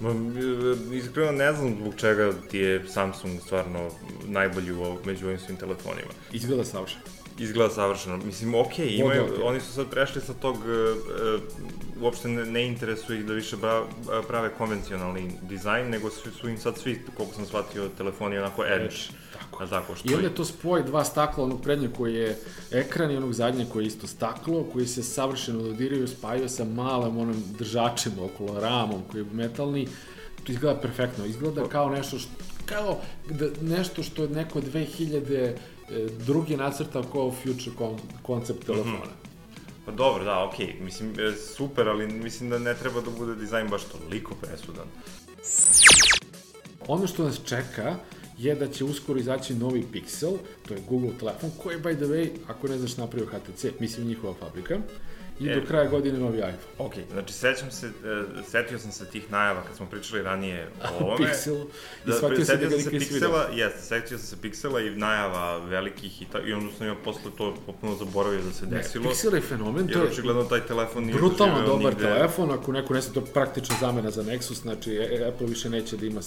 Ma, 0.00 0.10
e, 0.10 0.96
iskreno 0.96 1.32
ne 1.32 1.52
znam 1.52 1.76
zbog 1.80 1.94
čega 1.96 2.32
ti 2.50 2.58
je 2.58 2.88
Samsung 2.88 3.40
stvarno 3.40 3.90
najbolji 4.24 4.72
u, 4.72 4.96
među 5.04 5.26
ovim 5.26 5.38
svim 5.38 5.56
telefonima. 5.56 6.10
Izgleda 6.32 6.64
savršeno. 6.64 7.02
Izgleda 7.38 7.74
savršeno. 7.74 8.16
Mislim, 8.16 8.54
okej, 8.54 8.86
okay, 8.86 9.00
imaju, 9.00 9.22
okay. 9.22 9.44
oni 9.44 9.60
su 9.60 9.72
sad 9.72 9.90
prešli 9.90 10.20
sa 10.20 10.34
tog, 10.34 10.56
uh, 10.56 11.42
uopšte 12.02 12.28
ne, 12.28 12.46
ne 12.46 12.66
interesuje 12.66 13.18
ih 13.18 13.26
da 13.26 13.32
više 13.32 13.56
bra, 13.56 13.84
prave 14.28 14.50
konvencionalni 14.58 15.32
dizajn, 15.42 15.90
nego 15.90 16.10
su, 16.10 16.30
su 16.30 16.48
im 16.48 16.58
sad 16.58 16.78
svi, 16.78 17.02
koliko 17.16 17.34
sam 17.34 17.46
shvatio, 17.46 17.88
telefoni 17.98 18.38
onako 18.38 18.64
edge. 18.64 18.96
Tako. 19.31 19.31
A 19.62 19.66
tako 19.66 19.94
što 19.94 20.10
I 20.10 20.14
onda 20.14 20.26
je 20.26 20.34
to 20.34 20.44
spoj 20.44 20.82
dva 20.82 21.04
stakla, 21.04 21.44
onog 21.44 21.62
prednjeg 21.62 21.92
koji 21.96 22.14
je 22.14 22.38
ekran 22.70 23.10
i 23.10 23.16
onog 23.16 23.32
zadnjeg 23.32 23.68
koji 23.68 23.84
je 23.84 23.86
isto 23.86 24.06
staklo, 24.06 24.64
koji 24.72 24.86
se 24.86 25.02
savršeno 25.02 25.62
dodiraju, 25.62 26.08
spajaju 26.08 26.48
sa 26.48 26.64
malom 26.64 27.18
onom 27.18 27.42
držačem 27.58 28.12
okolo 28.20 28.60
ramom 28.60 29.02
koji 29.10 29.20
je 29.20 29.26
metalni. 29.32 29.88
To 30.44 30.52
izgleda 30.52 30.80
perfektno. 30.80 31.24
Izgleda 31.24 31.68
kao 31.68 31.90
nešto 31.90 32.18
što, 32.18 32.30
kao 32.66 32.98
da, 33.30 33.46
nešto 33.60 34.02
što 34.02 34.22
je 34.22 34.28
neko 34.28 34.60
2000 34.60 35.56
E, 35.92 36.08
drugi 36.26 36.56
nacrta 36.56 37.02
kao 37.12 37.32
future 37.42 37.76
kon 37.78 37.98
koncept 38.22 38.66
telefona. 38.66 38.96
Mm 38.96 38.98
-hmm. 38.98 39.86
Pa 39.86 39.92
dobro, 39.92 40.24
da, 40.24 40.44
okej, 40.44 40.66
okay. 40.66 40.84
mislim, 40.84 41.14
e, 41.18 41.32
super, 41.56 41.88
ali 41.88 42.06
mislim 42.06 42.50
da 42.50 42.58
ne 42.58 42.74
treba 42.74 43.00
da 43.00 43.10
bude 43.10 43.34
dizajn 43.34 43.68
baš 43.68 43.82
toliko 43.84 44.34
presudan. 44.34 44.86
Ono 46.88 47.06
što 47.06 47.24
nas 47.24 47.40
čeka 47.44 47.96
je 48.42 48.54
da 48.54 48.68
će 48.68 48.84
uskoro 48.84 49.18
izaći 49.18 49.54
novi 49.54 49.84
Pixel, 49.92 50.36
to 50.68 50.74
je 50.74 50.80
Google 50.88 51.10
telefon, 51.18 51.50
koji, 51.62 51.76
by 51.78 51.96
the 51.96 52.04
way, 52.04 52.28
ako 52.48 52.68
ne 52.68 52.78
znaš 52.78 52.96
napravio 52.96 53.28
HTC, 53.28 53.64
mislim 53.80 54.06
njihova 54.06 54.34
fabrika, 54.34 54.78
i 55.42 55.48
e, 55.48 55.54
do 55.54 55.66
kraja 55.66 55.88
godine 55.88 56.18
novi 56.18 56.38
iPhone. 56.38 56.56
Ok, 56.78 56.92
znači 57.12 57.32
sećam 57.32 57.70
se, 57.70 57.86
uh, 57.86 58.44
setio 58.50 58.78
sam 58.78 58.92
se 58.92 59.06
tih 59.06 59.30
najava 59.30 59.62
kad 59.62 59.76
smo 59.76 59.86
pričali 59.86 60.22
ranije 60.22 60.68
o 60.82 60.94
ovome. 61.04 61.26
Pixel, 61.26 61.64
da, 62.06 62.12
i 62.12 62.16
shvatio 62.16 62.44
se 62.44 62.56
da 62.56 62.68
ga 62.68 62.76
nikad 62.76 62.92
nisi 62.92 63.14
vidio. 63.14 63.46
Jeste, 63.52 63.80
setio 63.80 64.18
sam 64.18 64.26
se 64.26 64.36
Pixela 64.42 64.86
i 64.86 64.96
najava 64.96 65.58
velikih 65.58 66.22
i, 66.22 66.24
ta, 66.24 66.40
i 66.40 66.52
onda 66.52 66.72
sam 66.78 66.86
ja 66.86 66.94
posle 67.04 67.30
to 67.38 67.54
popuno 67.66 67.94
zaboravio 67.94 68.42
da 68.42 68.52
se 68.52 68.66
desilo. 68.66 69.04
Ne, 69.04 69.10
Pixel 69.10 69.34
je 69.34 69.40
fenomen, 69.40 69.88
to 69.88 69.98
je 69.98 70.04
očigledno 70.04 70.44
taj 70.44 70.60
telefon 70.66 71.04
nije 71.04 71.18
brutalno 71.18 71.66
dobar 71.66 71.92
nigde. 71.92 72.04
telefon, 72.04 72.50
ako 72.50 72.72
neko 72.72 72.94
ne 72.94 73.00
to 73.14 73.20
praktična 73.20 73.76
zamena 73.80 74.10
za 74.10 74.22
Nexus, 74.22 74.62
znači 74.62 74.92
e, 74.92 75.18
e, 75.20 75.28
Apple 75.28 75.46
više 75.46 75.70
neće 75.70 75.96
da 75.96 76.06
ima, 76.06 76.20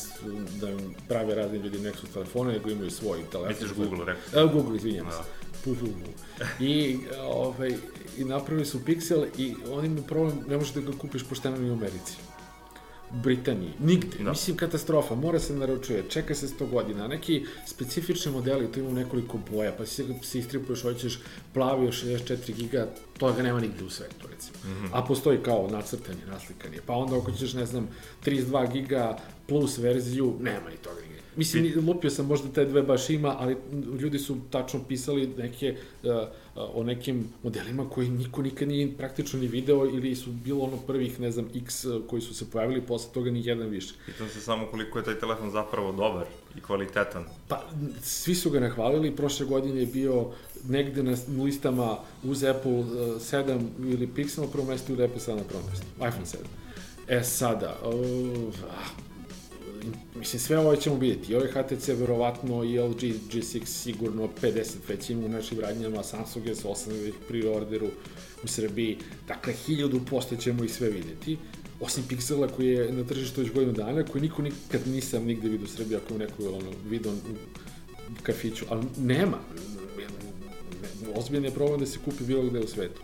da 0.61 0.67
prave 1.07 1.35
razni 1.35 1.57
ljudi 1.57 1.77
Nexus 1.77 2.13
telefone, 2.13 2.53
nego 2.53 2.69
imaju 2.69 2.91
svoj 2.91 3.19
telefon. 3.31 3.49
Misliš 3.49 3.73
Google, 3.73 4.05
rekao? 4.05 4.47
Google, 4.47 4.75
izvinjam 4.75 5.05
da. 5.05 5.23
Se. 5.65 6.63
I, 6.63 6.97
ovaj, 7.21 7.77
i 8.17 8.23
napravili 8.23 8.65
su 8.65 8.79
Pixel 8.85 9.25
i 9.37 9.55
oni 9.71 9.87
imaju 9.87 10.03
problem, 10.03 10.39
ne 10.47 10.57
možeš 10.57 10.73
da 10.73 10.81
ga 10.81 10.97
kupiš 10.97 11.23
pošteno 11.23 11.57
ni 11.57 11.69
u 11.69 11.73
Americi. 11.73 12.13
Britaniji, 13.11 13.71
nigde. 13.79 14.17
Da. 14.17 14.29
Mislim, 14.29 14.57
katastrofa, 14.57 15.15
mora 15.15 15.39
se 15.39 15.53
naručuje, 15.53 16.03
čeka 16.09 16.35
se 16.35 16.47
100 16.47 16.69
godina. 16.69 17.07
Neki 17.07 17.45
specifični 17.65 18.31
modeli, 18.31 18.71
to 18.71 18.79
ima 18.79 18.91
nekoliko 18.91 19.39
boja, 19.51 19.71
pa 19.77 19.85
si 19.85 20.03
se 20.23 20.39
istripuješ, 20.39 20.81
hoćeš 20.81 21.19
plavi 21.53 21.87
od 21.87 21.93
64 21.93 22.53
giga, 22.53 22.87
toga 23.17 23.43
nema 23.43 23.59
nigde 23.59 23.83
u 23.83 23.89
svetu, 23.89 24.27
recimo. 24.31 24.57
Mm 24.63 24.85
-hmm. 24.85 24.89
A 24.93 25.03
postoji 25.05 25.37
kao 25.43 25.67
nacrtanje, 25.71 26.25
naslikanje. 26.27 26.77
Pa 26.85 26.93
onda 26.93 27.17
ako 27.17 27.31
ćeš, 27.31 27.53
ne 27.53 27.65
znam, 27.65 27.87
32 28.25 28.71
giga 28.71 29.17
plus 29.47 29.77
verziju, 29.77 30.37
nema 30.39 30.69
ni 30.69 30.77
toga. 30.77 31.04
Mislim, 31.35 31.87
lupio 31.87 32.09
sam 32.09 32.25
možda 32.25 32.49
te 32.49 32.65
dve 32.65 32.81
baš 32.81 33.09
ima, 33.09 33.35
ali 33.39 33.57
ljudi 33.99 34.19
su 34.19 34.37
tačno 34.49 34.79
pisali 34.87 35.27
neke, 35.37 35.75
uh, 36.03 36.11
o 36.55 36.83
nekim 36.83 37.27
modelima 37.43 37.89
koji 37.89 38.09
niko 38.09 38.41
nikad 38.41 38.67
nije 38.67 38.97
praktično 38.97 39.39
ni 39.39 39.47
video 39.47 39.85
ili 39.85 40.15
su 40.15 40.31
bilo 40.31 40.63
ono 40.63 40.77
prvih, 40.77 41.19
ne 41.19 41.31
znam, 41.31 41.49
x 41.55 41.85
uh, 41.85 42.01
koji 42.07 42.21
su 42.21 42.33
se 42.35 42.49
pojavili, 42.51 42.81
posle 42.81 43.13
toga 43.13 43.31
ni 43.31 43.45
jedan 43.45 43.67
više. 43.67 43.93
Pitam 44.05 44.29
se 44.29 44.41
samo 44.41 44.67
koliko 44.71 44.99
je 44.99 45.05
taj 45.05 45.19
telefon 45.19 45.51
zapravo 45.51 45.91
dobar 45.91 46.25
i 46.57 46.61
kvalitetan. 46.61 47.25
Pa, 47.47 47.63
svi 48.01 48.35
su 48.35 48.49
ga 48.49 48.59
nahvalili, 48.59 49.15
prošle 49.15 49.45
godine 49.45 49.79
je 49.79 49.85
bio 49.85 50.25
negde 50.69 51.03
na 51.03 51.17
listama 51.43 51.97
uz 52.23 52.43
Apple 52.43 52.71
7 52.71 53.59
ili 53.79 54.09
Pixel 54.15 54.41
na 54.41 54.47
prvom 54.47 54.67
mestu 54.67 54.93
ili 54.93 55.03
Apple 55.03 55.19
7 55.19 55.35
na 55.35 55.43
prvom 55.43 55.63
mestu, 55.69 55.85
iPhone 55.97 56.25
7. 56.25 56.35
E 57.07 57.23
sada, 57.23 57.77
uh, 57.83 58.53
mislim, 60.15 60.39
sve 60.39 60.57
ovo 60.59 60.75
ćemo 60.75 60.95
vidjeti. 60.95 61.31
I 61.31 61.35
ovaj 61.35 61.47
HTC 61.47 61.87
verovatno 61.87 62.63
i 62.63 62.79
LG 62.79 63.01
G6 63.31 63.65
sigurno 63.65 64.29
50 64.41 64.65
već 64.87 65.09
ima 65.09 65.25
u 65.25 65.29
našim 65.29 65.59
radnjama, 65.59 66.03
Samsung 66.03 66.45
S8 66.45 67.03
već 67.03 67.13
pri 67.27 67.47
orderu 67.47 67.87
u 68.43 68.47
Srbiji. 68.47 68.97
Dakle, 69.27 69.53
1000% 69.67 70.41
ćemo 70.41 70.63
i 70.63 70.69
sve 70.69 70.89
videti. 70.89 71.37
Osim 71.79 72.03
Pixela 72.09 72.47
koji 72.55 72.67
je 72.67 72.91
na 72.91 73.03
tržištu 73.03 73.41
već 73.41 73.51
godinu 73.51 73.73
dana, 73.73 74.03
koji 74.03 74.21
niko 74.21 74.41
nikad 74.41 74.87
nisam 74.87 75.25
nigde 75.25 75.49
vidio 75.49 75.65
u 75.65 75.75
Srbiji, 75.75 75.97
ako 75.97 76.13
je 76.13 76.19
neko 76.19 76.43
ono, 76.43 76.71
vidio 76.89 77.11
u 77.11 78.23
kafiću, 78.23 78.65
ali 78.69 78.85
nema. 78.97 79.37
Ozbiljno 81.15 81.47
je 81.47 81.53
problem 81.53 81.79
da 81.79 81.85
se 81.85 81.99
kupi 82.05 82.23
bilo 82.23 82.43
gde 82.43 82.59
u 82.59 82.67
svetu. 82.67 83.01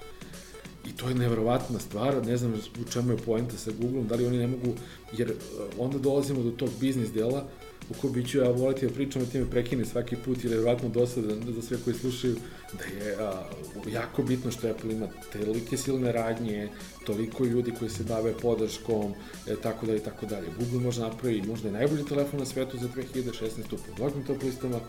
To 1.01 1.09
je 1.09 1.15
neverovatna 1.15 1.79
stvar, 1.79 2.25
ne 2.25 2.37
znam 2.37 2.53
u 2.53 2.91
čemu 2.91 3.11
je 3.11 3.17
poenta 3.17 3.57
sa 3.57 3.71
Googlom, 3.79 4.07
da 4.07 4.15
li 4.15 4.25
oni 4.25 4.37
ne 4.37 4.47
mogu, 4.47 4.73
jer 5.17 5.29
e, 5.29 5.33
onda 5.77 5.97
dolazimo 5.97 6.43
do 6.43 6.51
tog 6.51 6.69
biznis 6.79 7.11
dela 7.11 7.47
u 7.89 7.93
kojoj 8.01 8.13
biću 8.13 8.37
ja 8.37 8.49
voliti 8.49 8.87
da 8.87 8.93
pričam 8.93 9.21
o 9.21 9.25
time 9.25 9.49
prekine 9.49 9.85
svaki 9.85 10.15
put, 10.15 10.43
jer 10.43 10.53
je 10.53 10.57
verovatno 10.57 10.89
dosadan 10.89 11.53
za 11.55 11.61
sve 11.61 11.77
koji 11.83 11.95
slušaju, 11.95 12.35
da 12.77 13.05
je 13.05 13.15
a, 13.19 13.43
jako 13.91 14.23
bitno 14.23 14.51
što 14.51 14.69
Apple 14.69 14.91
ima 14.93 15.07
telike 15.33 15.77
silne 15.77 16.11
radnje, 16.11 16.69
toliko 17.05 17.45
ljudi 17.45 17.73
koji 17.79 17.89
se 17.89 18.03
bave 18.03 18.33
podrškom, 18.41 19.13
e, 19.47 19.55
tako 19.63 19.85
dalje, 19.85 19.99
tako 19.99 20.25
dalje. 20.25 20.47
Google 20.59 20.79
može 20.79 21.01
napravi 21.01 21.41
možda 21.41 21.69
i 21.69 21.71
najbolji 21.71 22.05
telefon 22.05 22.39
na 22.39 22.45
svetu 22.45 22.77
za 22.77 22.87
2016. 22.87 23.61
po 23.69 23.77
mnogim 23.97 24.25
top 24.25 24.43
listama, 24.43 24.79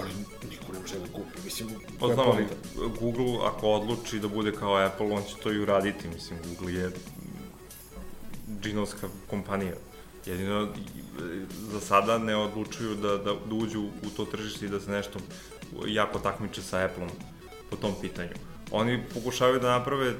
ali 0.00 0.10
niko 0.50 0.72
ne 0.72 0.80
može 0.80 0.98
da 0.98 1.06
kupi, 1.12 1.38
mislim, 1.44 1.68
pa 2.00 2.06
znam, 2.06 2.28
ali 2.28 2.46
Google 3.00 3.46
ako 3.46 3.70
odluči 3.70 4.18
da 4.18 4.28
bude 4.28 4.52
kao 4.52 4.76
Apple, 4.76 5.12
on 5.12 5.22
će 5.22 5.34
to 5.42 5.52
i 5.52 5.58
uraditi, 5.58 6.08
mislim, 6.08 6.38
Google 6.48 6.74
je 6.74 6.90
džinovska 8.62 9.08
kompanija. 9.30 9.74
Jedino, 10.26 10.68
za 11.72 11.80
sada 11.80 12.18
ne 12.18 12.36
odlučuju 12.36 12.94
da, 12.94 13.08
da, 13.08 13.34
da 13.48 13.54
uđu 13.54 13.82
u 13.82 14.10
to 14.16 14.24
tržište 14.24 14.66
i 14.66 14.68
da 14.68 14.80
se 14.80 14.90
nešto 14.90 15.18
jako 15.86 16.18
takmiče 16.18 16.62
sa 16.62 16.84
Appleom 16.84 17.10
po 17.70 17.76
tom 17.76 17.92
pitanju. 18.00 18.30
Oni 18.70 19.02
pokušavaju 19.14 19.60
da 19.60 19.78
naprave 19.78 20.10
uh, 20.10 20.16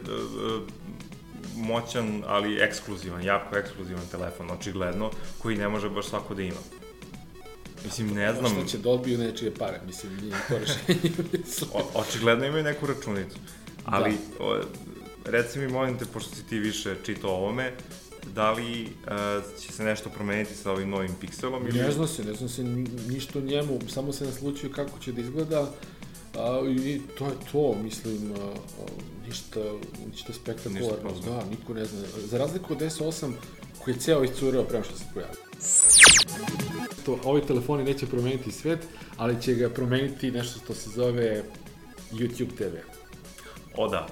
moćan, 1.57 2.23
ali 2.27 2.61
ekskluzivan, 2.61 3.23
jako 3.23 3.57
ekskluzivan 3.57 4.03
telefon, 4.11 4.51
očigledno, 4.51 5.11
koji 5.39 5.57
ne 5.57 5.69
može 5.69 5.91
baš 5.91 6.07
svako 6.07 6.35
da 6.35 6.43
ima. 6.43 6.61
Mislim, 7.85 8.15
ne 8.15 8.35
znam... 8.35 8.53
Što 8.53 8.65
će 8.65 8.79
dobiju 8.79 9.19
nečije 9.19 9.55
pare, 9.55 9.81
mislim, 9.87 10.17
nije 10.17 10.35
to 10.49 10.59
rešenje. 10.59 11.11
o, 11.75 12.01
očigledno 12.01 12.47
imaju 12.47 12.65
neku 12.65 12.87
računicu. 12.87 13.37
Ali, 13.85 14.11
da. 14.11 14.45
o, 14.45 14.61
reci 15.25 15.59
mi, 15.59 15.69
molim 15.69 15.99
te, 15.99 16.05
pošto 16.05 16.35
si 16.37 16.43
ti 16.43 16.59
više 16.59 16.97
čitao 17.05 17.31
o 17.31 17.37
ovome, 17.37 17.73
da 18.35 18.53
li 18.53 18.83
uh, 18.83 19.61
će 19.61 19.73
se 19.73 19.85
nešto 19.85 20.11
promeniti 20.11 20.55
sa 20.55 20.73
ovim 20.73 20.91
novim 20.91 21.15
pikselom? 21.21 21.69
Ili... 21.69 21.79
Ne 21.79 21.91
znam 21.91 22.09
se, 22.09 22.25
ne 22.25 22.35
znam 22.35 22.49
se 22.49 22.65
ništa 23.09 23.39
o 23.39 23.43
njemu, 23.43 23.81
samo 23.89 24.13
se 24.13 24.25
naslučuje 24.25 24.73
kako 24.73 24.99
će 24.99 25.13
da 25.13 25.21
izgleda, 25.21 25.71
a, 26.35 26.61
i 26.69 27.01
to 27.19 27.27
je 27.27 27.33
to, 27.53 27.75
mislim, 27.83 28.33
a, 28.33 28.53
ništa, 29.27 29.61
ništa 30.11 30.33
spektakularno, 30.33 31.11
da, 31.25 31.45
niko 31.51 31.75
ne 31.75 31.85
zna. 31.85 32.01
Za 32.17 32.39
razliku 32.39 32.73
od 32.73 32.79
S8, 32.81 33.33
koji 33.79 33.95
je 33.95 34.01
ceo 34.01 34.25
iscureo 34.25 34.65
prema 34.65 34.85
što 34.85 34.97
se 34.97 35.05
pojavio 35.15 35.44
to, 37.07 37.19
ovi 37.25 37.41
telefoni 37.47 37.85
neće 37.85 38.07
promeniti 38.07 38.53
svet, 38.53 38.81
ali 39.17 39.43
će 39.43 39.55
ga 39.55 39.69
promeniti 39.71 40.31
nešto 40.31 40.59
što 40.59 40.75
se 40.75 40.91
zove 40.91 41.45
YouTube 42.13 42.57
TV. 42.57 42.77
O 43.77 43.89
da, 43.89 44.07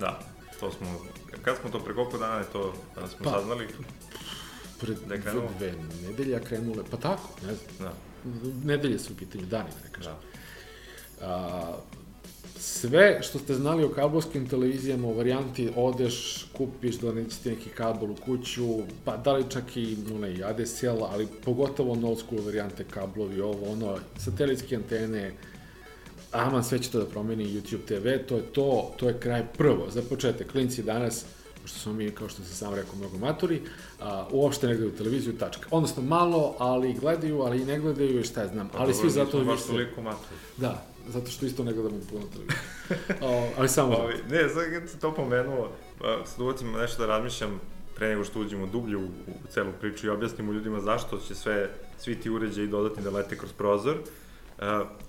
da, 0.00 0.20
to 0.60 0.72
smo, 0.72 0.86
kad 1.42 1.56
smo 1.60 1.70
to 1.70 1.80
pre 1.80 1.94
koliko 1.94 2.18
dana 2.18 2.38
je 2.38 2.44
to, 2.52 2.74
kada 2.94 3.08
smo 3.08 3.24
pa, 3.24 3.30
saznali? 3.30 3.68
Pred 4.80 4.96
da 5.08 5.14
je 5.14 5.20
krenulo? 5.22 5.48
dve 5.58 5.74
nedelje 6.06 6.40
krenule, 6.40 6.84
pa 6.90 6.96
tako, 6.96 7.28
ne 7.46 7.54
znam. 7.54 7.92
Da. 7.92 7.92
Nedelje 8.64 8.98
su 8.98 9.12
u 9.12 9.16
pitanju, 9.16 9.46
dani, 9.46 9.68
da 9.70 9.88
ne 9.88 9.92
kažem. 9.92 10.12
Da. 11.20 11.26
A, 11.26 11.76
sve 12.60 13.18
što 13.22 13.38
ste 13.38 13.54
znali 13.54 13.84
o 13.84 13.88
kablovskim 13.88 14.48
televizijama 14.48 15.08
u 15.08 15.14
varijanti 15.14 15.70
odeš, 15.76 16.46
kupiš, 16.52 16.96
doneći 16.96 17.42
ti 17.42 17.48
neki 17.50 17.68
kabel 17.68 18.10
u 18.10 18.16
kuću, 18.24 18.78
pa 19.04 19.16
da 19.16 19.32
li 19.32 19.44
čak 19.50 19.76
i 19.76 19.96
onaj 20.14 20.44
ADSL, 20.44 21.04
ali 21.10 21.28
pogotovo 21.44 22.08
old 22.08 22.18
school 22.18 22.42
varijante 22.44 22.84
kablovi, 22.90 23.40
ovo, 23.40 23.72
ono, 23.72 23.98
satelitske 24.18 24.76
antene, 24.76 25.32
aman 26.32 26.64
sve 26.64 26.78
će 26.78 26.90
to 26.90 26.98
da 26.98 27.06
promeni 27.06 27.44
YouTube 27.44 27.84
TV, 27.86 28.28
to 28.28 28.36
je 28.36 28.42
to, 28.42 28.94
to 28.96 29.08
je 29.08 29.18
kraj 29.20 29.46
prvo. 29.58 29.90
Za 29.90 30.02
početak, 30.02 30.52
klinci 30.52 30.82
danas, 30.82 31.24
pošto 31.62 31.78
smo 31.78 31.92
mi, 31.92 32.10
kao 32.10 32.28
što 32.28 32.42
se 32.42 32.54
sam 32.54 32.74
rekao, 32.74 32.96
mnogo 32.96 33.18
maturi, 33.18 33.60
a, 34.00 34.26
uopšte 34.32 34.66
ne 34.66 34.74
gledaju 34.74 34.96
televiziju, 34.96 35.38
tačka. 35.38 35.68
Odnosno, 35.70 36.02
malo, 36.02 36.54
ali 36.58 36.92
gledaju, 36.92 37.42
ali 37.42 37.62
i 37.62 37.64
ne 37.64 37.78
gledaju, 37.78 38.24
šta 38.24 38.40
ja 38.40 38.48
znam. 38.48 38.68
Pa, 38.68 38.78
ali 38.78 38.94
svi 38.94 39.10
zato... 39.10 39.44
Baš 39.44 39.62
toliko 39.62 40.02
maturi. 40.02 40.36
Da, 40.56 40.89
zato 41.08 41.30
što 41.30 41.46
isto 41.46 41.64
ne 41.64 41.72
gledamo 41.72 41.96
puno 42.10 42.24
televizije. 42.32 42.60
ali 43.58 43.68
samo... 43.68 43.96
Ovi, 43.96 44.14
ne, 44.30 44.48
sad 44.48 44.64
kad 44.72 44.90
si 44.90 44.98
to 44.98 45.14
pomenuo, 45.14 45.72
sad 46.24 46.40
uvacim 46.40 46.72
nešto 46.72 47.02
da 47.02 47.08
razmišljam, 47.08 47.60
pre 47.96 48.08
nego 48.08 48.24
što 48.24 48.40
uđemo 48.40 48.66
dublje 48.66 48.96
u, 48.96 49.04
u 49.04 49.48
celu 49.50 49.72
priču 49.80 50.06
i 50.06 50.10
objasnimo 50.10 50.52
ljudima 50.52 50.80
zašto 50.80 51.18
će 51.18 51.34
sve, 51.34 51.70
svi 51.98 52.20
ti 52.20 52.30
uređaji 52.30 52.68
dodatni 52.68 53.02
da 53.02 53.10
lete 53.10 53.38
kroz 53.38 53.52
prozor, 53.52 53.96
uh, 53.96 54.64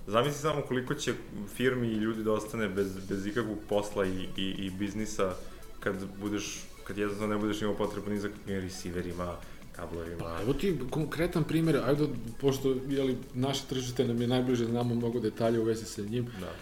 zamisli 0.06 0.40
samo 0.40 0.62
koliko 0.62 0.94
će 0.94 1.14
firmi 1.54 1.88
i 1.88 1.96
ljudi 1.96 2.24
da 2.24 2.32
ostane 2.32 2.68
bez, 2.68 3.08
bez 3.08 3.26
ikakvog 3.26 3.58
posla 3.68 4.06
i, 4.06 4.28
i, 4.36 4.48
i 4.58 4.70
biznisa 4.70 5.34
kad 5.80 5.94
budeš, 6.20 6.60
kad 6.84 6.98
jednostavno 6.98 7.34
ne 7.34 7.40
budeš 7.40 7.62
imao 7.62 7.74
potrebu 7.74 8.10
ni 8.10 8.18
za 8.18 8.28
kakvim 8.28 8.60
receiverima, 8.60 9.36
kablovima. 9.72 10.18
Pa, 10.18 10.42
evo 10.42 10.52
ti 10.52 10.78
konkretan 10.90 11.44
primjer, 11.44 11.76
ajde, 11.84 12.06
pošto 12.40 12.76
jeli, 12.88 13.16
naše 13.34 13.62
tržište 13.68 14.04
nam 14.04 14.20
je 14.20 14.26
najbliže, 14.28 14.64
znamo 14.64 14.94
mnogo 14.94 15.20
detalja 15.20 15.60
u 15.60 15.64
vezi 15.64 15.84
sa 15.84 16.02
njim. 16.02 16.26
Da. 16.40 16.52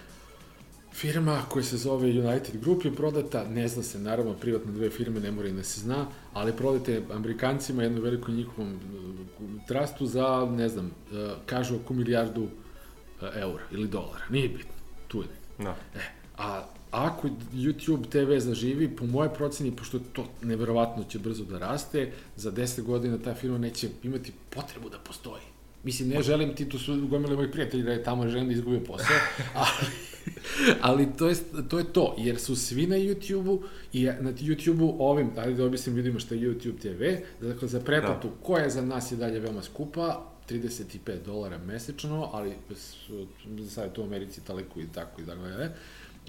Firma 0.93 1.43
koja 1.49 1.63
se 1.63 1.77
zove 1.77 2.09
United 2.11 2.61
Group 2.61 2.85
je 2.85 2.95
prodata, 2.95 3.45
ne 3.49 3.69
zna 3.69 3.83
se, 3.83 3.99
naravno, 3.99 4.35
privatno 4.35 4.73
dve 4.73 4.91
firme, 4.91 5.21
ne 5.21 5.31
mora 5.31 5.49
i 5.49 5.53
da 5.53 5.63
se 5.63 5.81
zna, 5.81 6.07
ali 6.33 6.57
prodate 6.57 7.03
Amerikancima, 7.13 7.83
jednom 7.83 8.03
velikom 8.03 8.35
njihovom 8.35 8.73
uh, 8.73 9.67
trastu 9.69 10.07
za, 10.07 10.49
ne 10.57 10.69
znam, 10.69 10.87
uh, 10.87 11.19
kažu 11.47 11.77
oko 11.77 11.95
milijardu 11.95 12.43
uh, 12.43 13.29
eura 13.35 13.65
ili 13.73 13.89
dolara, 13.89 14.25
nije 14.31 14.49
bitno, 14.49 14.73
tu 15.09 15.23
je. 15.23 15.29
Da. 15.59 15.77
E, 15.95 16.01
a 16.39 16.65
ako 16.91 17.29
YouTube 17.53 18.09
TV 18.09 18.39
zaživi, 18.39 18.97
po 18.97 19.07
moje 19.07 19.35
proceni, 19.35 19.77
pošto 19.77 19.99
to 20.13 20.27
neverovatno 20.43 21.05
će 21.05 21.19
brzo 21.19 21.45
da 21.45 21.59
raste, 21.59 22.13
za 22.37 22.53
10 22.53 22.83
godina 22.83 23.19
ta 23.19 23.35
firma 23.35 23.59
neće 23.59 23.89
imati 24.03 24.33
potrebu 24.51 24.89
da 24.89 24.99
postoji. 24.99 25.43
Mislim, 25.85 26.09
ne 26.09 26.23
želim 26.23 26.55
ti, 26.55 26.69
tu 26.69 26.79
su 26.79 27.07
gomile 27.09 27.37
moji 27.37 27.51
prijatelji 27.51 27.83
da 27.83 27.93
je 27.93 28.03
tamo 28.03 28.29
želim 28.29 28.47
da 28.47 28.53
izgubio 28.53 28.81
posao, 28.81 29.17
ali, 29.55 29.87
ali 30.81 31.09
to, 31.19 31.29
je, 31.29 31.37
to 31.69 31.79
je 31.79 31.93
to, 31.93 32.15
jer 32.19 32.39
su 32.39 32.57
svi 32.57 32.87
na 32.87 32.97
YouTube-u 32.97 33.63
i 33.93 34.05
na 34.05 34.33
YouTube-u 34.33 34.97
ovim, 34.99 35.31
ajde 35.37 35.55
da 35.55 35.65
objasnim 35.65 35.97
ljudima 35.97 36.19
šta 36.19 36.35
je 36.35 36.41
YouTube 36.41 36.79
TV, 36.81 37.25
dakle 37.47 37.69
za 37.69 37.81
pretplatu 37.81 38.29
da. 38.29 38.35
koja 38.43 38.65
je 38.65 38.71
za 38.71 38.83
nas 38.83 39.13
i 39.13 39.17
dalje 39.17 39.41
veoma 39.41 39.63
skupa, 39.63 40.31
35 40.51 41.23
dolara 41.27 41.59
mesečno, 41.59 42.31
ali 42.33 42.53
za 43.59 43.71
sad 43.71 43.85
je 43.85 43.95
to 43.95 44.03
u 44.03 44.05
Americi 44.05 44.45
toliko 44.45 44.81
i 44.81 44.87
tako 44.95 45.23
i 45.23 45.27
tako 45.27 45.43
dalje. 45.43 45.71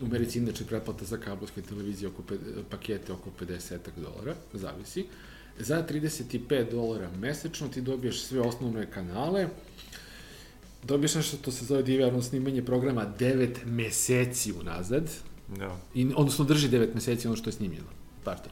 U 0.01 0.05
Americi 0.05 0.39
inače 0.39 0.65
pretplata 0.65 1.05
za 1.05 1.17
kabelske 1.17 1.61
televizije 1.61 2.07
oko 2.07 2.23
pakete 2.69 3.13
oko 3.13 3.29
50 3.41 3.77
dolara, 3.97 4.35
zavisi. 4.53 5.05
Za 5.59 5.85
35 5.89 6.71
dolara 6.71 7.09
mesečno 7.19 7.67
ti 7.67 7.81
dobiješ 7.81 8.23
sve 8.23 8.41
osnovne 8.41 8.91
kanale, 8.91 9.47
dobiješ 10.83 11.15
nešto 11.15 11.37
to 11.37 11.51
se 11.51 11.65
zove 11.65 11.83
divarno 11.83 12.21
snimanje 12.21 12.65
programa 12.65 13.13
9 13.19 13.65
meseci 13.65 14.53
unazad, 14.53 15.09
Da. 15.57 15.77
I, 15.95 16.11
odnosno 16.15 16.45
drži 16.45 16.69
9 16.69 16.93
meseci 16.93 17.27
ono 17.27 17.35
što 17.37 17.49
je 17.49 17.53
snimljeno. 17.53 17.87
Pardon. 18.23 18.51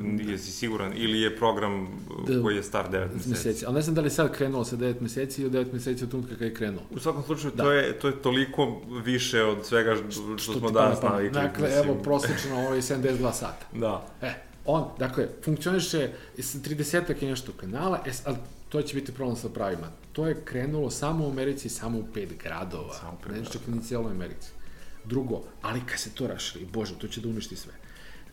Nije 0.00 0.38
si 0.38 0.52
siguran, 0.52 0.92
ili 0.96 1.20
je 1.20 1.36
program 1.36 1.88
da, 2.26 2.42
koji 2.42 2.56
je 2.56 2.62
star 2.62 2.90
9 2.90 3.12
meseci. 3.12 3.30
meseci. 3.30 3.66
Ali 3.66 3.74
ne 3.74 3.82
znam 3.82 3.94
da 3.94 4.00
li 4.00 4.10
sad 4.10 4.32
krenulo 4.32 4.64
sa 4.64 4.76
9 4.76 5.00
meseci 5.00 5.42
ili 5.42 5.50
9 5.50 5.72
meseci 5.72 6.04
od 6.04 6.10
trenutka 6.10 6.34
kada 6.34 6.44
je 6.44 6.54
krenulo. 6.54 6.82
U 6.90 6.98
svakom 6.98 7.22
slučaju, 7.22 7.52
da. 7.56 7.62
to, 7.62 7.72
je, 7.72 7.98
to 7.98 8.08
je 8.08 8.22
toliko 8.22 8.80
više 9.04 9.42
od 9.42 9.66
svega 9.66 9.96
što, 10.10 10.38
što 10.38 10.52
smo 10.52 10.70
danas 10.70 11.02
navikli. 11.02 11.40
Dakle, 11.40 11.68
mislim. 11.68 11.84
evo, 11.84 12.02
prosječno 12.02 12.56
ovo 12.56 12.74
je 12.74 12.82
72 12.82 13.32
sata. 13.32 13.66
Da. 13.72 14.06
E, 14.22 14.34
on, 14.64 14.84
dakle, 14.98 15.28
funkcioniše 15.44 16.10
s 16.38 16.54
30 16.54 17.22
i 17.22 17.26
nešto 17.26 17.52
kanala, 17.60 18.00
e, 18.06 18.10
ali 18.24 18.36
to 18.68 18.82
će 18.82 18.94
biti 18.94 19.12
problem 19.12 19.36
sa 19.36 19.48
pravima. 19.48 19.88
To 20.12 20.26
je 20.26 20.42
krenulo 20.44 20.90
samo 20.90 21.26
u 21.26 21.30
Americi, 21.30 21.68
samo 21.68 21.98
u 21.98 22.04
pet 22.14 22.28
gradova. 22.42 22.94
Samo 22.94 23.12
u 23.12 23.16
pet 23.16 23.24
gradova. 23.24 23.46
Ne 23.46 23.52
čak 23.52 23.62
ni 23.66 23.82
cijeloj 23.82 24.10
Americi. 24.10 24.48
Drugo, 25.04 25.42
ali 25.62 25.80
kad 25.86 25.98
se 25.98 26.10
to 26.10 26.26
raširi, 26.26 26.66
bože, 26.72 26.94
to 26.98 27.08
će 27.08 27.20
da 27.20 27.28
uništi 27.28 27.56
sve. 27.56 27.72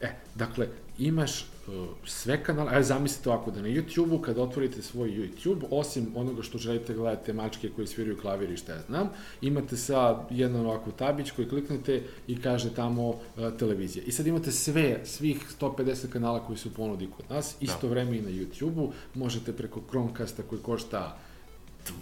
E, 0.03 0.09
dakle, 0.35 0.67
imaš 0.97 1.41
uh, 1.41 1.73
sve 2.05 2.43
kanale, 2.43 2.71
ajde 2.71 2.83
zamislite 2.83 3.29
ovako 3.29 3.51
da 3.51 3.61
na 3.61 3.67
YouTube-u 3.67 4.21
kada 4.21 4.41
otvorite 4.41 4.81
svoj 4.81 5.09
YouTube, 5.09 5.65
osim 5.69 6.11
onoga 6.15 6.41
što 6.41 6.57
želite 6.57 6.93
gledate 6.93 7.33
mačke 7.33 7.69
koji 7.69 7.87
sviraju 7.87 8.17
klavir 8.17 8.51
i 8.51 8.57
šta 8.57 8.73
ja 8.73 8.81
znam, 8.81 9.09
imate 9.41 9.77
sa 9.77 10.25
jedan 10.29 10.65
ovako 10.65 10.91
tabić 10.91 11.31
koji 11.31 11.49
kliknete 11.49 12.03
i 12.27 12.41
kaže 12.41 12.73
tamo 12.73 13.09
uh, 13.09 13.17
televizija. 13.59 14.05
I 14.05 14.11
sad 14.11 14.27
imate 14.27 14.51
sve, 14.51 14.99
svih 15.05 15.37
150 15.61 16.09
kanala 16.09 16.45
koji 16.45 16.57
su 16.57 16.73
ponudi 16.73 17.09
kod 17.17 17.25
nas, 17.29 17.55
isto 17.61 17.87
da. 17.87 17.87
vreme 17.87 18.17
i 18.17 18.21
na 18.21 18.29
YouTube-u, 18.29 18.91
možete 19.13 19.53
preko 19.53 19.81
Chromecasta 19.89 20.43
koji 20.43 20.61
košta 20.61 21.17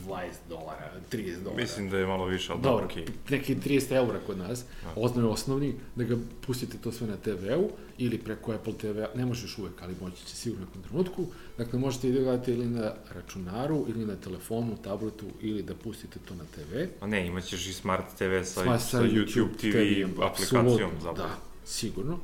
20 0.08 0.22
dolara, 0.50 0.91
30 1.12 1.44
dolara. 1.44 1.62
Mislim 1.62 1.89
da 1.89 1.98
je 1.98 2.06
malo 2.06 2.26
više, 2.26 2.52
ali 2.52 2.62
dobro, 2.62 2.88
okay. 2.88 3.10
neki 3.30 3.56
30 3.56 3.96
eura 3.96 4.20
kod 4.28 4.38
nas, 4.38 4.63
da. 4.84 5.02
osnovi 5.02 5.28
osnovni, 5.28 5.76
da 5.96 6.04
ga 6.04 6.15
pustite 6.48 6.78
to 6.78 6.91
sve 6.91 7.08
na 7.08 7.17
TV-u 7.17 7.70
ili 7.98 8.17
preko 8.17 8.54
Apple 8.54 8.74
TV, 8.74 9.00
ne 9.15 9.26
možeš 9.26 9.58
uvek, 9.58 9.74
ali 9.82 9.96
moći 10.02 10.26
će 10.26 10.36
sigurno 10.36 10.65
u 10.65 10.67
nekom 10.67 10.82
trenutku. 10.82 11.26
Dakle, 11.58 11.80
možete 11.80 12.10
i 12.10 12.12
da 12.12 12.20
gledate 12.20 12.54
ili 12.54 12.65
na 12.65 12.94
računaru, 13.13 13.86
ili 13.88 14.06
na 14.06 14.15
telefonu, 14.15 14.78
tabletu, 14.84 15.26
ili 15.41 15.63
da 15.63 15.76
pustite 15.76 16.20
to 16.20 16.36
na 16.36 16.44
TV. 16.56 16.78
A 17.04 17.08
ne, 17.08 17.28
imaćeš 17.28 17.67
i 17.67 17.74
Smart 17.74 18.06
TV 18.17 18.44
sa, 18.44 18.63
sa, 18.63 18.80
sa 18.80 19.02
YouTube 19.02 19.56
TV, 19.58 19.72
TV 19.72 20.24
aplikacijom. 20.24 20.91
Zapravo. 21.02 21.17
Da, 21.17 21.36
sigurno 21.65 22.20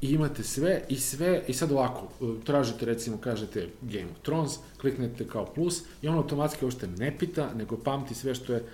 i 0.00 0.12
imate 0.12 0.42
sve 0.42 0.82
i 0.88 0.96
sve, 0.96 1.42
i 1.48 1.52
sad 1.52 1.72
ovako, 1.72 2.08
e, 2.20 2.44
tražite 2.44 2.86
recimo, 2.86 3.16
kažete 3.16 3.68
Game 3.82 4.10
of 4.10 4.18
Thrones, 4.22 4.52
kliknete 4.80 5.26
kao 5.28 5.46
plus 5.54 5.82
i 6.02 6.08
on 6.08 6.16
automatski 6.16 6.64
uopšte 6.64 6.86
ne 6.86 7.18
pita, 7.18 7.54
nego 7.54 7.76
pamti 7.76 8.14
sve 8.14 8.34
što 8.34 8.52
je 8.52 8.64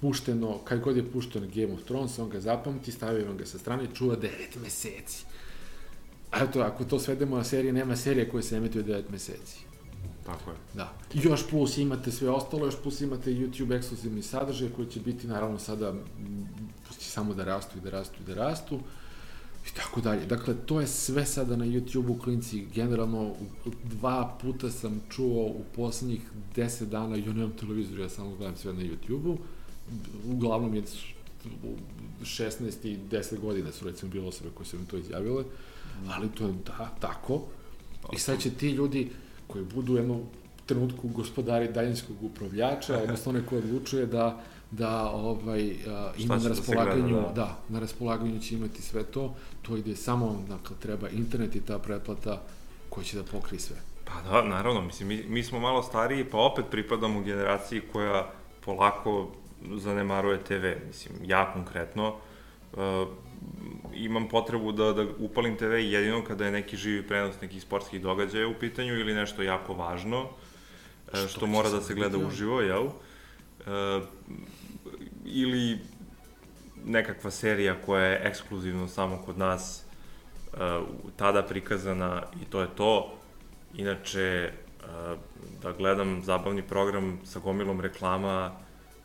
pušteno, 0.00 0.58
kad 0.64 0.80
god 0.80 0.96
je 0.96 1.10
pušteno 1.10 1.46
Game 1.54 1.72
of 1.74 1.82
Thrones, 1.84 2.18
on 2.18 2.28
ga 2.28 2.40
zapamti, 2.40 2.92
stavi 2.92 3.22
vam 3.22 3.36
ga 3.36 3.46
sa 3.46 3.58
strane 3.58 3.86
čuva 3.94 4.16
9 4.16 4.28
meseci. 4.62 5.24
A 6.30 6.44
eto, 6.44 6.60
ako 6.60 6.84
to 6.84 6.98
svedemo 6.98 7.36
na 7.36 7.44
serije, 7.44 7.72
nema 7.72 7.96
serije 7.96 8.28
koje 8.28 8.42
se 8.42 8.56
emetuju 8.56 8.84
9 8.84 9.02
meseci. 9.10 9.58
Tako 10.26 10.50
je. 10.50 10.56
Da. 10.74 10.92
Još 11.14 11.48
plus 11.50 11.78
imate 11.78 12.12
sve 12.12 12.30
ostalo, 12.30 12.66
još 12.66 12.82
plus 12.82 13.00
imate 13.00 13.30
YouTube 13.30 13.76
ekskluzivni 13.76 14.22
sadržaj 14.22 14.68
koji 14.76 14.88
će 14.88 15.00
biti 15.00 15.26
naravno 15.26 15.58
sada 15.58 15.94
pusti 16.88 17.04
samo 17.04 17.34
da 17.34 17.44
rastu 17.44 17.78
i 17.78 17.80
da 17.80 17.90
rastu 17.90 18.16
i 18.22 18.26
da 18.26 18.34
rastu. 18.34 18.80
I 19.66 19.74
tako 19.76 20.00
dalje. 20.00 20.26
Dakle, 20.26 20.54
to 20.66 20.80
je 20.80 20.86
sve 20.86 21.26
sada 21.26 21.56
na 21.56 21.64
YouTube-u, 21.64 22.18
klinci, 22.18 22.66
generalno 22.74 23.34
dva 23.84 24.38
puta 24.42 24.70
sam 24.70 25.00
čuo 25.10 25.46
u 25.46 25.62
poslednjih 25.76 26.20
10 26.56 26.84
dana, 26.84 27.16
ja 27.16 27.32
nemam 27.32 27.52
televizor, 27.60 28.00
ja 28.00 28.08
samo 28.08 28.36
gledam 28.36 28.56
sve 28.56 28.72
na 28.72 28.80
YouTube-u, 28.80 29.38
uglavnom 30.26 30.74
je 30.74 30.82
16 32.22 32.88
i 32.88 32.98
10 33.10 33.40
godina 33.40 33.72
su 33.72 33.84
recimo 33.84 34.12
bilo 34.12 34.28
osobe 34.28 34.50
koje 34.54 34.66
su 34.66 34.78
mi 34.78 34.86
to 34.86 34.96
izjavile, 34.96 35.44
ali 36.08 36.28
to 36.28 36.46
je 36.46 36.54
da, 36.66 36.94
tako. 37.00 37.42
I 38.12 38.18
sad 38.18 38.40
će 38.40 38.50
ti 38.50 38.70
ljudi 38.70 39.10
koji 39.46 39.64
budu 39.64 39.92
u 39.92 39.96
jednom 39.96 40.20
trenutku 40.66 41.08
gospodari 41.08 41.72
daljinskog 41.72 42.16
upravljača, 42.22 42.98
odnosno 43.04 43.30
one 43.30 43.46
ko 43.46 43.56
odlučuje 43.56 44.06
da 44.06 44.42
da 44.78 45.10
ovaj 45.10 45.70
uh, 45.70 45.76
ima 46.18 46.36
na 46.36 46.42
da 46.42 46.48
raspolaganju, 46.48 47.14
da, 47.14 47.20
da. 47.20 47.32
da, 47.32 47.58
na 47.68 47.80
raspolaganju 47.80 48.40
će 48.40 48.54
imati 48.54 48.82
sve 48.82 49.04
to, 49.04 49.34
to 49.62 49.76
ide 49.76 49.96
samo, 49.96 50.44
dakle, 50.48 50.76
treba 50.82 51.08
internet 51.08 51.56
i 51.56 51.60
ta 51.60 51.78
pretplata 51.78 52.42
koja 52.88 53.04
će 53.04 53.16
da 53.16 53.22
pokri 53.22 53.58
sve. 53.58 53.76
Pa 54.04 54.30
da, 54.30 54.42
naravno, 54.42 54.82
mislim, 54.82 55.08
mi, 55.08 55.24
mi 55.28 55.42
smo 55.42 55.60
malo 55.60 55.82
stariji, 55.82 56.24
pa 56.24 56.38
opet 56.38 56.64
pripadamo 56.70 57.20
generaciji 57.20 57.82
koja 57.92 58.30
polako 58.64 59.30
zanemaruje 59.76 60.38
TV. 60.38 60.86
Mislim, 60.86 61.14
ja 61.24 61.52
konkretno 61.52 62.16
uh, 62.72 62.78
imam 63.94 64.28
potrebu 64.28 64.72
da, 64.72 64.92
da 64.92 65.06
upalim 65.18 65.56
TV 65.56 65.72
jedino 65.72 66.24
kada 66.24 66.46
je 66.46 66.52
neki 66.52 66.76
živi 66.76 67.06
prenos 67.06 67.40
nekih 67.40 67.62
sportskih 67.62 68.02
događaja 68.02 68.48
u 68.48 68.54
pitanju 68.60 68.98
ili 68.98 69.14
nešto 69.14 69.42
jako 69.42 69.74
važno, 69.74 70.28
što, 71.08 71.28
što 71.28 71.46
mora 71.46 71.70
da 71.70 71.80
se 71.80 71.94
gleda 71.94 72.18
uživo, 72.18 72.60
jel? 72.60 72.84
Uh, 72.84 74.02
ili 75.24 75.78
nekakva 76.84 77.30
serija 77.30 77.74
koja 77.86 78.04
je 78.04 78.20
ekskluzivno 78.24 78.88
samo 78.88 79.22
kod 79.26 79.38
nas 79.38 79.84
uh, 80.52 80.58
tada 81.16 81.42
prikazana 81.42 82.22
i 82.42 82.44
to 82.44 82.60
je 82.60 82.68
to. 82.76 83.14
Inače, 83.74 84.52
uh, 84.80 85.18
da 85.62 85.72
gledam 85.72 86.22
zabavni 86.22 86.62
program 86.62 87.20
sa 87.24 87.38
gomilom 87.38 87.80
reklama, 87.80 88.52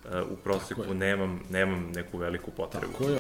uh, 0.06 0.32
u 0.32 0.36
proseku 0.36 0.94
nemam, 0.94 1.40
nemam 1.50 1.92
neku 1.96 2.18
veliku 2.18 2.52
potrebu. 2.52 2.94
Tako 2.94 3.04
je. 3.04 3.20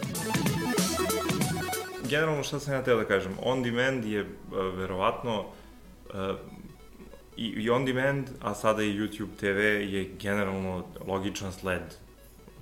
Generalno 2.09 2.43
šta 2.43 2.59
sam 2.59 2.73
ja 2.73 2.83
teo 2.83 2.97
da 2.97 3.05
kažem, 3.05 3.33
on 3.43 3.63
demand 3.63 4.05
je 4.05 4.21
uh, 4.21 4.27
verovatno 4.77 5.39
uh, 5.39 6.15
i, 7.37 7.45
i 7.45 7.69
on 7.69 7.85
demand, 7.85 8.29
a 8.41 8.53
sada 8.53 8.83
i 8.83 8.93
YouTube 8.93 9.35
TV 9.39 9.59
je 9.93 10.11
generalno 10.19 10.85
logičan 11.07 11.51
sled 11.51 12.08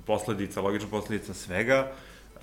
posledica, 0.08 0.62
logična 0.62 0.90
posledica 0.90 1.34
svega, 1.34 1.92
uh, 2.36 2.42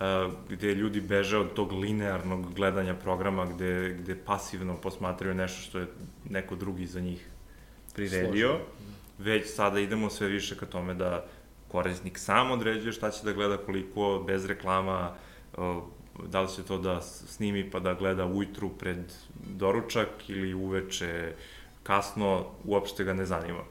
gde 0.49 0.75
ljudi 0.75 1.01
beže 1.01 1.39
od 1.39 1.55
tog 1.55 1.73
linearnog 1.73 2.55
gledanja 2.55 2.95
programa 2.95 3.47
gde, 3.47 3.97
gde 4.01 4.17
pasivno 4.17 4.77
posmatraju 4.77 5.35
nešto 5.35 5.61
što 5.61 5.79
je 5.79 5.87
neko 6.31 6.57
drugi 6.57 6.87
za 6.87 7.01
njih 7.01 7.29
priredio, 7.95 8.49
Složen. 8.49 8.95
već 9.19 9.55
sada 9.55 9.81
idemo 9.81 10.11
sve 10.11 10.29
više 10.29 10.57
ka 10.57 10.67
tome 10.67 10.95
da 10.95 11.25
korisnik 11.69 12.19
sam 12.19 12.51
određuje 12.51 12.93
šta 12.93 13.11
će 13.11 13.25
da 13.25 13.33
gleda 13.33 13.57
koliko, 13.57 14.25
bez 14.27 14.47
reklama, 14.47 15.15
uh, 15.57 15.83
da 16.29 16.41
li 16.41 16.49
će 16.49 16.63
to 16.63 16.79
da 16.79 17.01
snimi 17.01 17.71
pa 17.71 17.81
da 17.81 17.95
gleda 17.95 18.27
ujutru 18.27 18.69
pred 18.69 19.13
doručak 19.35 20.09
ili 20.29 20.55
uveče 20.55 21.33
kasno, 21.83 22.47
uopšte 22.65 23.05
ga 23.05 23.13
ne 23.13 23.27
zanima. 23.27 23.63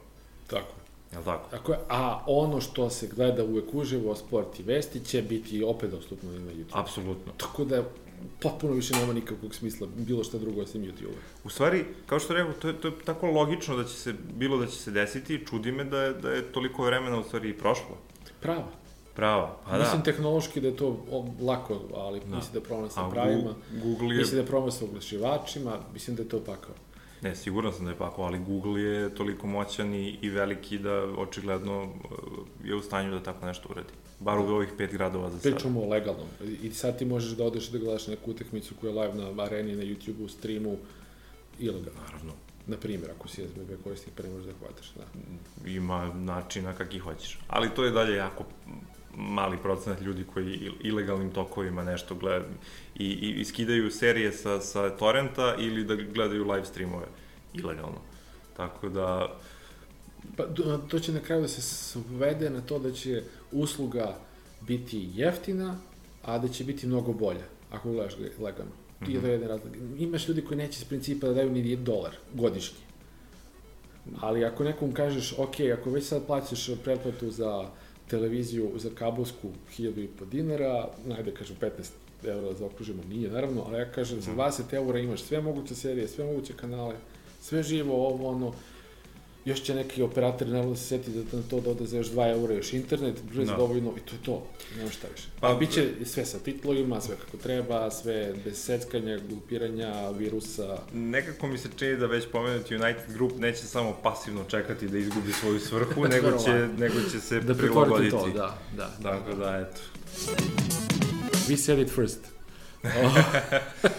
Tako. 0.48 0.83
Jel 1.14 1.24
tako? 1.24 1.50
Tako 1.50 1.72
je, 1.72 1.80
a 1.90 2.24
ono 2.28 2.62
što 2.62 2.90
se 2.90 3.08
gleda 3.08 3.44
uvek 3.44 3.74
uživo, 3.74 4.16
sport 4.16 4.60
i 4.60 4.64
vesti, 4.64 5.06
će 5.06 5.22
biti 5.22 5.64
opet 5.64 5.92
dostupno 5.92 6.32
na 6.32 6.52
YouTube. 6.52 6.72
Apsolutno. 6.72 7.34
Tako 7.38 7.66
da 7.66 7.84
potpuno 8.40 8.74
više 8.74 8.94
nema 8.96 9.14
nikakvog 9.14 9.56
smisla 9.56 9.88
bilo 9.96 10.24
šta 10.24 10.38
drugo 10.38 10.62
osim 10.62 10.82
YouTube. 10.82 11.16
U 11.44 11.50
stvari, 11.50 11.86
kao 12.06 12.20
što 12.20 12.34
rekao, 12.34 12.54
to 12.54 12.68
je, 12.68 12.82
to 12.82 12.88
je 12.88 12.94
tako 13.06 13.28
logično 13.28 13.78
da 13.78 13.84
će 13.84 13.94
se, 13.94 14.14
bilo 14.34 14.58
da 14.58 14.68
će 14.68 14.78
se 14.78 14.92
desiti, 14.92 15.46
čudi 15.50 15.72
me 15.72 15.84
da 15.84 16.02
je, 16.02 16.14
da 16.14 16.30
je 16.30 16.52
toliko 16.52 16.84
vremena 16.84 17.20
u 17.20 17.24
stvari 17.24 17.50
i 17.50 17.58
prošlo. 17.58 17.98
Prava. 18.42 18.68
Prava, 19.16 19.58
pa 19.70 19.78
mislim 19.78 19.98
da. 19.98 20.04
tehnološki 20.04 20.62
da 20.62 20.68
je 20.68 20.76
to 20.76 21.06
lako, 21.42 21.82
ali 21.96 22.20
Da. 22.20 22.36
mislim 22.36 22.54
da 22.54 22.60
je 22.60 22.64
problem 22.64 22.90
sa 22.90 23.10
pravima. 23.10 23.54
Google 23.84 24.16
je, 24.16 24.18
Mislim 24.18 24.36
da 24.36 24.42
je 24.42 24.48
problem 24.48 24.72
sa 24.72 24.86
oglašivačima, 24.86 25.78
mislim 25.94 26.16
da 26.16 26.24
je 26.24 26.30
to 26.30 26.40
pakao. 26.40 26.76
Ne, 27.24 27.36
siguran 27.36 27.74
sam 27.74 27.86
da 27.86 27.92
je 27.92 27.98
pakao, 27.98 28.26
ali 28.26 28.40
Google 28.40 28.82
je 28.82 29.16
toliko 29.16 29.48
moćan 29.48 29.94
i, 29.94 30.18
i 30.22 30.30
veliki 30.30 30.78
da 30.78 30.94
očigledno 31.18 31.84
uh, 31.84 31.90
je 32.64 32.76
u 32.76 32.82
stanju 32.82 33.12
da 33.12 33.24
tako 33.24 33.46
nešto 33.46 33.70
uradi. 33.70 33.94
Bar 34.20 34.40
u 34.40 34.44
ovih 34.44 34.70
pet 34.78 34.92
gradova 34.92 35.30
za 35.30 35.40
sad. 35.40 35.52
Pričamo 35.52 35.82
o 35.82 35.90
legalnom. 35.90 36.28
I 36.62 36.72
sad 36.72 36.98
ti 36.98 37.06
možeš 37.06 37.32
da 37.32 37.44
odeš 37.44 37.68
da 37.68 37.78
gledaš 37.78 38.08
neku 38.08 38.32
utakmicu 38.32 38.76
koja 38.82 38.94
je 38.94 39.00
live 39.00 39.14
na 39.14 39.44
areni, 39.44 39.76
na 39.76 39.84
YouTube-u, 39.84 40.28
streamu, 40.28 40.78
ilegalno. 41.60 42.02
Naravno. 42.06 42.34
Na 42.68 42.78
primjer, 42.78 43.12
ako 43.12 43.28
si 43.28 43.48
SBB 43.48 43.84
korisnik, 43.84 44.16
pa 44.16 44.24
ne 44.24 44.30
možeš 44.30 44.46
da 44.46 44.54
hvataš. 44.60 44.94
Da. 44.94 45.70
ima 45.70 46.14
načina 46.14 46.74
kakvi 46.74 47.00
hoćeš. 47.00 47.40
Ali 47.48 47.70
to 47.76 47.84
je 47.84 47.92
dalje 47.92 48.16
jako 48.16 48.46
mali 49.18 49.58
procenat 49.58 50.02
ljudi 50.02 50.24
koji 50.34 50.46
il- 50.46 50.74
ilegalnim 50.82 51.32
tokovima 51.32 51.84
nešto 51.84 52.16
gledaju 52.16 52.54
i, 52.96 53.06
i, 53.06 53.30
i 53.32 53.46
skidaju 53.46 53.92
serije 53.92 54.32
sa, 54.32 54.62
sa 54.62 54.90
torrenta 54.90 55.56
ili 55.60 55.84
da 55.84 55.96
gledaju 55.96 56.52
live 56.52 56.66
streamove 56.66 57.06
ilegalno. 57.54 57.98
Tako 58.58 58.90
da, 58.90 59.38
Pa 60.38 60.44
to 60.88 61.00
će 61.00 61.12
na 61.12 61.20
kraju 61.20 61.42
da 61.42 61.48
se 61.48 61.62
svede 61.62 62.50
na 62.50 62.62
to 62.62 62.80
da 62.80 62.92
će 62.92 63.24
usluga 63.52 64.16
biti 64.62 65.10
jeftina, 65.14 65.76
a 66.24 66.38
da 66.38 66.48
će 66.48 66.64
biti 66.64 66.88
mnogo 66.88 67.14
bolja, 67.14 67.44
ako 67.72 67.92
gledaš 67.92 68.18
le- 68.18 68.32
legalno. 68.40 68.72
Ti 69.06 69.14
je 69.14 69.22
to 69.22 69.28
jedan 69.28 69.50
razlog. 69.50 69.74
Imaš 70.00 70.28
ljudi 70.28 70.42
koji 70.42 70.58
neće 70.58 70.78
iz 70.80 70.86
principa 70.86 71.28
da 71.28 71.34
daju 71.34 71.52
ni 71.52 71.76
dolar 71.76 72.12
godišnji. 72.34 72.78
Ali 74.20 74.46
ako 74.46 74.64
nekom 74.64 74.92
kažeš, 74.94 75.34
ok, 75.38 75.56
ako 75.80 75.90
već 75.90 76.06
sad 76.06 76.26
plaćaš 76.28 76.70
pretplatu 76.84 77.30
za 77.32 77.70
televiziju, 78.08 78.72
za 78.76 78.90
kabelsku 78.96 79.50
1000 79.78 80.04
i 80.04 80.08
po 80.08 80.26
dinara, 80.26 80.90
najde 81.06 81.32
kažem 81.32 81.58
15 81.62 81.70
eura 82.28 82.48
da 82.48 82.54
zaokružimo, 82.54 83.04
nije 83.10 83.30
naravno, 83.30 83.64
ali 83.68 83.78
ja 83.78 83.92
kažem 83.92 84.22
za 84.22 84.32
20 84.32 84.74
eura 84.74 85.00
imaš 85.00 85.22
sve 85.24 85.42
moguće 85.42 85.76
serije, 85.76 86.08
sve 86.08 86.26
moguće 86.26 86.54
kanale, 86.54 86.96
sve 87.42 87.64
živo, 87.64 88.08
ovo, 88.08 88.30
ono, 88.30 88.54
još 89.46 89.62
će 89.62 89.76
neki 89.76 90.02
operator 90.02 90.48
naravno 90.48 90.70
da 90.72 90.78
se 90.78 90.88
seti 90.88 91.12
da 91.12 91.38
na 91.38 91.44
to 91.44 91.60
doda 91.62 91.86
za 91.86 91.98
još 91.98 92.08
2 92.08 92.32
eura 92.32 92.54
još 92.54 92.74
internet, 92.74 93.16
brzo 93.24 93.52
Da. 93.52 93.58
dovoljno 93.58 93.94
i 93.98 94.10
to 94.10 94.16
je 94.16 94.22
to, 94.24 94.44
nema 94.78 94.90
šta 94.90 95.08
više. 95.16 95.28
Pa- 95.40 95.48
Pa, 95.48 95.56
biće 95.56 95.90
sve 96.06 96.26
sa 96.26 96.40
titlovima, 96.40 97.02
sve 97.02 97.16
kako 97.16 97.38
treba, 97.38 97.92
sve 97.92 98.34
bez 98.46 98.58
seckanja, 98.58 99.20
glupiranja, 99.30 100.10
virusa, 100.10 100.78
nekako 100.94 101.48
mi 101.48 101.58
se 101.58 101.70
čini 101.76 101.98
da 101.98 102.06
već 102.06 102.26
pomenuti 102.32 102.76
United 102.76 103.14
Group 103.14 103.32
neće 103.38 103.60
samo 103.60 103.98
pasivno 104.04 104.44
čekati 104.44 104.88
da 104.88 104.98
izgubi 104.98 105.32
svoju 105.32 105.60
svrhu, 105.60 106.06
nego 106.08 106.32
će, 106.38 106.68
nego 106.78 106.96
će 107.12 107.20
se 107.20 107.40
da 107.40 107.54
prilagoditi. 107.56 108.12
to, 108.12 108.30
da, 108.30 108.58
da. 108.78 108.90
Tako 109.04 109.34
da, 109.34 109.68
eto. 109.70 109.82
We 111.48 111.58
said 111.58 111.80
it 111.80 111.90
first. 111.90 112.20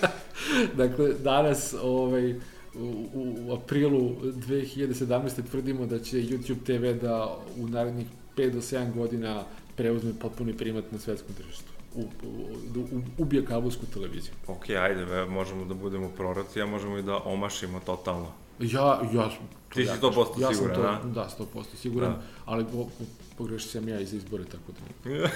dakle, 0.76 1.12
danas, 1.14 1.74
ovaj, 1.82 2.34
u, 2.78 3.34
u 3.48 3.52
aprilu 3.54 4.16
2017. 4.22 5.50
tvrdimo 5.50 5.86
da 5.86 5.98
će 5.98 6.16
YouTube 6.16 6.64
TV 6.64 7.04
da 7.04 7.36
u 7.56 7.68
narednih 7.68 8.06
5 8.36 8.50
do 8.50 8.60
7 8.60 8.94
godina 8.94 9.44
preuzme 9.76 10.12
potpuni 10.20 10.52
primat 10.52 10.92
na 10.92 10.98
svetskom 10.98 11.34
tržištu. 11.34 11.72
U, 11.94 12.00
u, 12.00 12.80
u, 12.80 13.02
ubije 13.18 13.44
kabelsku 13.46 13.86
televiziju. 13.86 14.32
Ok, 14.46 14.70
ajde, 14.70 15.26
možemo 15.26 15.64
da 15.64 15.74
budemo 15.74 16.08
proroci, 16.08 16.60
a 16.60 16.66
možemo 16.66 16.98
i 16.98 17.02
da 17.02 17.16
omašimo 17.16 17.80
totalno. 17.80 18.26
Ja, 18.60 19.00
ja, 19.12 19.30
Ti 19.74 19.82
si 19.82 19.88
ja 19.88 19.96
100% 20.00 20.14
kažem, 20.14 20.42
ja 20.42 20.46
sam 20.46 20.54
siguran, 20.54 20.74
to, 20.74 21.08
a? 21.08 21.12
Da, 21.12 21.28
100% 21.54 21.64
siguran, 21.76 22.12
Da. 22.12 22.22
ali 22.44 22.64
po, 22.64 22.84
po, 22.84 23.04
pogrešit 23.38 23.70
sam 23.70 23.88
ja 23.88 24.00
iz 24.00 24.12
izbore, 24.12 24.44
tako 24.44 24.72
da... 24.72 25.28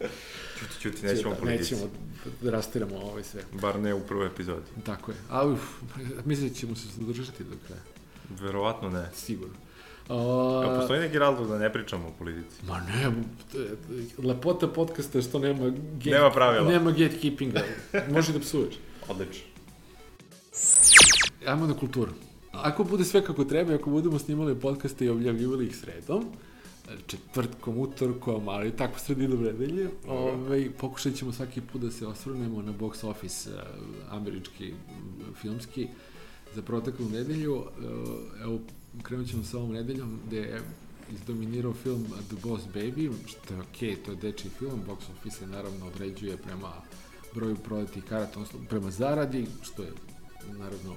Čuti, 0.60 0.80
čuti, 0.80 1.06
nećemo 1.06 1.34
da, 1.34 1.40
politici. 1.40 1.74
Nećemo 1.74 1.90
da 2.42 2.50
rastiramo 2.50 2.96
ovaj 2.96 3.22
sve. 3.22 3.42
Bar 3.52 3.80
ne 3.80 3.94
u 3.94 4.00
prvoj 4.00 4.26
epizodi. 4.26 4.66
Tako 4.86 5.10
je. 5.10 5.16
A 5.30 5.46
uf, 5.46 5.60
mislim 6.24 6.48
da 6.48 6.54
ćemo 6.54 6.76
se 6.76 6.88
zadržati 6.98 7.44
do 7.44 7.56
kraja. 7.66 7.82
Verovatno 8.40 8.90
ne. 8.90 9.08
Sigurno. 9.14 9.54
A 10.08 10.62
A, 10.64 10.78
postoji 10.78 11.00
neki 11.00 11.18
razlog 11.18 11.48
da 11.48 11.58
ne 11.58 11.72
pričamo 11.72 12.08
o 12.08 12.12
politici? 12.18 12.66
Ma 12.66 12.80
ne, 12.80 13.12
lepota 14.18 14.68
podcasta 14.68 15.18
je 15.18 15.22
što 15.22 15.38
nema 15.38 15.70
gate, 15.70 16.10
Nema 16.10 16.30
pravila. 16.30 16.70
Nema 16.70 16.90
gatekeepinga. 16.90 17.62
Može 18.10 18.32
da 18.32 18.40
psuješ. 18.40 18.74
Odlično. 19.08 19.44
Ajmo 21.46 21.66
na 21.66 21.74
kulturu. 21.74 22.12
Ako 22.52 22.84
bude 22.84 23.04
sve 23.04 23.24
kako 23.24 23.44
treba, 23.44 23.74
ako 23.74 23.90
budemo 23.90 24.18
snimali 24.18 24.60
podcaste 24.60 25.04
i 25.04 25.08
objavljivali 25.08 25.66
ih 25.66 25.76
sredom, 25.76 26.24
četvrtkom, 27.06 27.78
utorkom, 27.78 28.48
ali 28.48 28.76
tako 28.76 28.98
sredinom 28.98 29.42
nedelje, 29.42 29.90
ovaj, 30.08 30.70
pokušat 30.78 31.14
ćemo 31.14 31.32
svaki 31.32 31.60
put 31.60 31.80
da 31.80 31.90
se 31.90 32.06
osvrnemo 32.06 32.62
na 32.62 32.72
box 32.72 33.06
office 33.06 33.50
eh, 33.50 33.62
američki, 34.10 34.74
filmski, 35.40 35.88
za 36.54 36.62
proteklu 36.62 37.08
nedelju. 37.08 37.62
Eh, 38.36 38.42
Evo, 38.42 38.60
krenut 39.02 39.28
ćemo 39.28 39.44
sa 39.44 39.58
ovom 39.58 39.72
nedeljom, 39.72 40.20
gde 40.26 40.36
je 40.36 40.60
izdominirao 41.12 41.74
film 41.74 42.06
The 42.28 42.36
Boss 42.42 42.64
Baby, 42.74 43.10
što 43.26 43.54
je 43.54 43.60
okej, 43.60 43.96
to 43.96 44.10
je 44.10 44.16
dečiji 44.16 44.50
film, 44.58 44.80
box 44.88 44.98
office 45.18 45.36
se 45.38 45.46
naravno 45.46 45.86
određuje 45.86 46.36
prema 46.36 46.72
broju 47.34 47.56
prodatih 47.56 48.04
karata, 48.04 48.32
odnosno 48.32 48.58
prema 48.68 48.90
zaradi, 48.90 49.46
što 49.62 49.82
je 49.82 49.92
naravno 50.58 50.94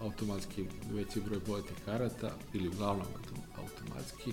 automatski 0.00 0.64
veći 0.92 1.20
broj 1.20 1.40
prodatih 1.40 1.76
karata, 1.84 2.30
ili 2.54 2.68
uglavnom 2.68 3.06
auto- 3.06 3.62
automatski. 3.62 4.32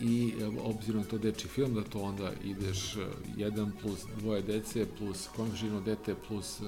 I 0.00 0.32
e, 0.40 0.46
obzirom 0.62 1.00
na 1.02 1.08
to 1.08 1.18
deči 1.18 1.48
film, 1.48 1.74
da 1.74 1.82
to 1.82 2.00
onda 2.00 2.30
ideš 2.44 2.96
e, 2.96 3.00
jedan 3.36 3.72
plus 3.82 4.00
dvoje 4.20 4.42
dece, 4.42 4.86
plus 4.98 5.28
komšino 5.36 5.80
dete, 5.80 6.14
plus 6.28 6.60
e, 6.60 6.64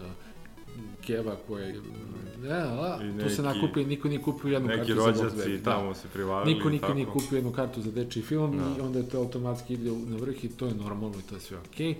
keva 1.00 1.36
koje... 1.46 1.80
Ne, 2.42 2.50
a, 2.52 2.98
I 3.02 3.22
tu 3.22 3.30
se 3.30 3.42
neki- 3.42 3.58
nakupi, 3.58 3.84
niko 3.84 4.08
nije 4.08 4.22
kupio 4.22 4.50
jednu 4.50 4.68
Neki 4.68 4.78
kartu 4.78 4.94
za 4.94 5.24
Box 5.24 5.34
Baby. 5.36 5.64
tamo 5.64 5.94
se 5.94 6.08
privalili 6.12 6.54
Niko 6.54 6.70
tako. 6.70 6.94
nije 6.94 7.06
kupio 7.06 7.36
jednu 7.36 7.52
kartu 7.52 7.82
za 7.82 7.90
dečiji 7.90 8.22
film 8.22 8.58
Da. 8.58 8.74
i 8.78 8.80
onda 8.80 8.98
je 8.98 9.08
to 9.08 9.18
automatski 9.18 9.74
ide 9.74 9.90
na 9.90 10.16
vrh 10.16 10.44
i 10.44 10.48
to 10.48 10.66
je 10.66 10.74
normalno 10.74 11.18
i 11.18 11.28
to 11.28 11.34
je 11.34 11.40
sve 11.40 11.58
okej. 11.58 11.94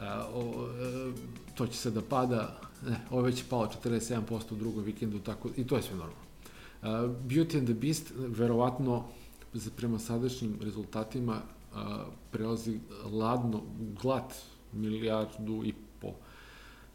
A, 0.00 0.26
o, 0.34 0.68
to 1.54 1.66
će 1.66 1.78
se 1.78 1.90
da 1.90 2.00
pada, 2.02 2.60
ne, 2.88 3.00
ovo 3.10 3.20
je 3.20 3.26
već 3.26 3.42
palo 3.44 3.70
47% 3.84 4.20
u 4.50 4.56
drugom 4.56 4.84
vikendu, 4.84 5.18
tako, 5.18 5.48
i 5.56 5.66
to 5.66 5.76
je 5.76 5.82
sve 5.82 5.96
normalno. 5.96 6.22
Uh, 6.82 6.88
Beauty 7.26 7.58
and 7.58 7.66
the 7.66 7.74
Beast, 7.74 8.12
verovatno, 8.16 9.04
za, 9.52 9.70
prema 9.76 9.98
sadašnjim 9.98 10.58
rezultatima, 10.60 11.40
uh, 11.72 11.78
prelazi 12.30 12.80
ladno, 13.12 13.62
glat 14.02 14.34
milijardu 14.72 15.62
i 15.64 15.74
po 16.00 16.08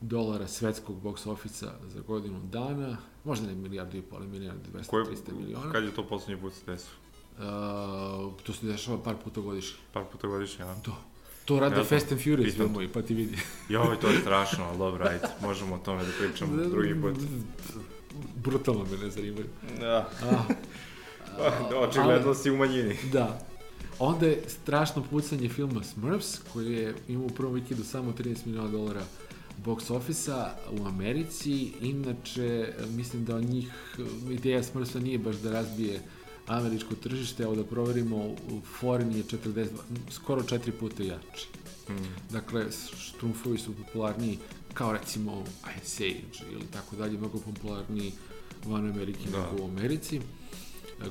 dolara 0.02 0.48
svetskog 0.48 1.02
box 1.02 1.30
office 1.30 1.66
za 1.88 2.02
godinu 2.08 2.40
dana, 2.52 2.98
možda 3.24 3.48
ne 3.48 3.56
milijardu 3.56 3.98
i 3.98 4.02
po, 4.02 4.16
ali 4.16 4.28
milijardu 4.28 4.72
200, 4.74 4.88
Koje, 4.88 5.06
300 5.06 5.34
miliona. 5.40 5.72
kad 5.72 5.84
je 5.84 5.92
to 5.92 6.04
poslednji 6.08 6.42
put 6.42 6.54
se 6.54 6.62
desilo? 6.66 6.96
Uh, 7.38 7.44
to 8.44 8.54
se 8.54 8.66
dešava 8.66 9.04
par 9.04 9.16
puta 9.24 9.42
godišnje. 9.42 9.78
Par 9.94 10.04
puta 10.12 10.28
godišnje, 10.28 10.66
a? 10.66 10.76
To. 10.82 10.98
To 11.46 11.60
rade 11.60 11.76
Ja 11.76 11.84
Fast 11.84 12.12
and 12.12 12.22
Furious 12.24 12.56
filmovi, 12.56 12.88
pa 12.88 13.02
ti 13.02 13.14
vidi. 13.14 13.38
Joj, 13.70 14.00
to 14.00 14.08
je 14.08 14.20
strašno, 14.22 14.64
ali 14.64 14.78
dobro, 14.78 15.06
ajde, 15.08 15.28
možemo 15.42 15.76
o 15.76 15.78
tome 15.78 16.04
da 16.04 16.10
pričamo 16.20 16.64
drugi 16.70 17.02
put. 17.02 17.16
Brutalno 18.36 18.86
me 18.92 18.98
ne 18.98 19.10
zanimaju. 19.10 19.46
Da, 19.80 20.10
A, 20.24 20.44
pa, 21.38 21.78
očigledno 21.80 22.34
si 22.34 22.52
u 22.52 22.58
manjini. 22.58 22.96
da. 23.14 23.40
Onda 24.00 24.26
je 24.26 24.44
strašno 24.48 25.04
pucanje 25.10 25.50
filma 25.50 25.84
Smurfs, 25.84 26.40
koji 26.54 26.74
je 26.74 26.96
imao 27.08 27.26
u 27.26 27.30
prvom 27.30 27.54
vikendu 27.54 27.84
samo 27.84 28.12
13 28.12 28.46
miliona 28.46 28.72
dolara 28.72 29.04
box 29.66 29.94
office-a 29.94 30.56
u 30.72 30.86
Americi. 30.88 31.72
Inače, 31.82 32.74
mislim 32.90 33.26
da 33.26 33.42
njih 33.42 33.74
ideja 34.32 34.64
Smurfsa 34.64 35.00
nije 35.00 35.18
baš 35.18 35.36
da 35.36 35.52
razbije 35.52 36.02
američko 36.48 36.96
tržište, 36.96 37.44
evo 37.44 37.56
da 37.56 37.64
proverimo, 37.64 38.36
Foreign 38.80 39.16
je 39.16 39.24
42, 39.24 39.68
skoro 40.12 40.44
četiri 40.44 40.72
puta 40.72 41.04
jači. 41.04 41.48
Hmm. 41.88 41.98
Dakle, 42.32 42.66
štrumfovi 43.00 43.58
su 43.58 43.76
popularniji 43.76 44.38
kao 44.74 44.94
recimo 44.94 45.44
Ice 45.78 46.04
Age 46.04 46.52
ili 46.52 46.66
tako 46.74 46.96
dalje, 46.96 47.18
mnogo 47.18 47.40
popularniji 47.40 48.12
van 48.66 48.90
Amerike 48.90 49.30
Da. 49.32 49.38
nego 49.38 49.64
u 49.64 49.68
Americi. 49.68 50.22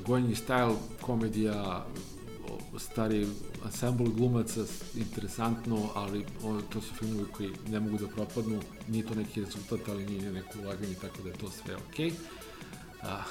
Gojnji 0.05 0.35
style, 0.35 0.75
komedija, 1.01 1.85
stari 2.77 3.27
ansambl 3.65 4.03
glumaca, 4.03 4.61
interesantno, 4.95 5.89
ali 5.95 6.25
o, 6.43 6.61
to 6.61 6.81
su 6.81 6.93
filmovi 6.93 7.25
koji 7.31 7.51
ne 7.69 7.79
mogu 7.79 7.97
da 7.97 8.07
propadnu, 8.07 8.59
nije 8.87 9.05
to 9.05 9.15
neki 9.15 9.41
rezultat, 9.41 9.79
ali 9.89 10.05
nije 10.05 10.31
neko 10.31 10.59
ulaganje, 10.63 10.93
tako 11.01 11.21
da 11.23 11.29
je 11.29 11.35
to 11.35 11.51
sve 11.51 11.75
okej. 11.75 12.09
Okay. 12.09 12.13
A, 13.01 13.23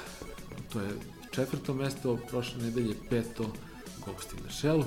to 0.73 0.81
je 0.81 0.89
četvrto 1.31 1.73
mesto, 1.73 2.17
prošle 2.29 2.63
nedelje 2.63 2.95
peto, 3.09 3.53
Ghost 4.05 4.33
in 4.33 4.39
the 4.39 4.53
Shell. 4.53 4.83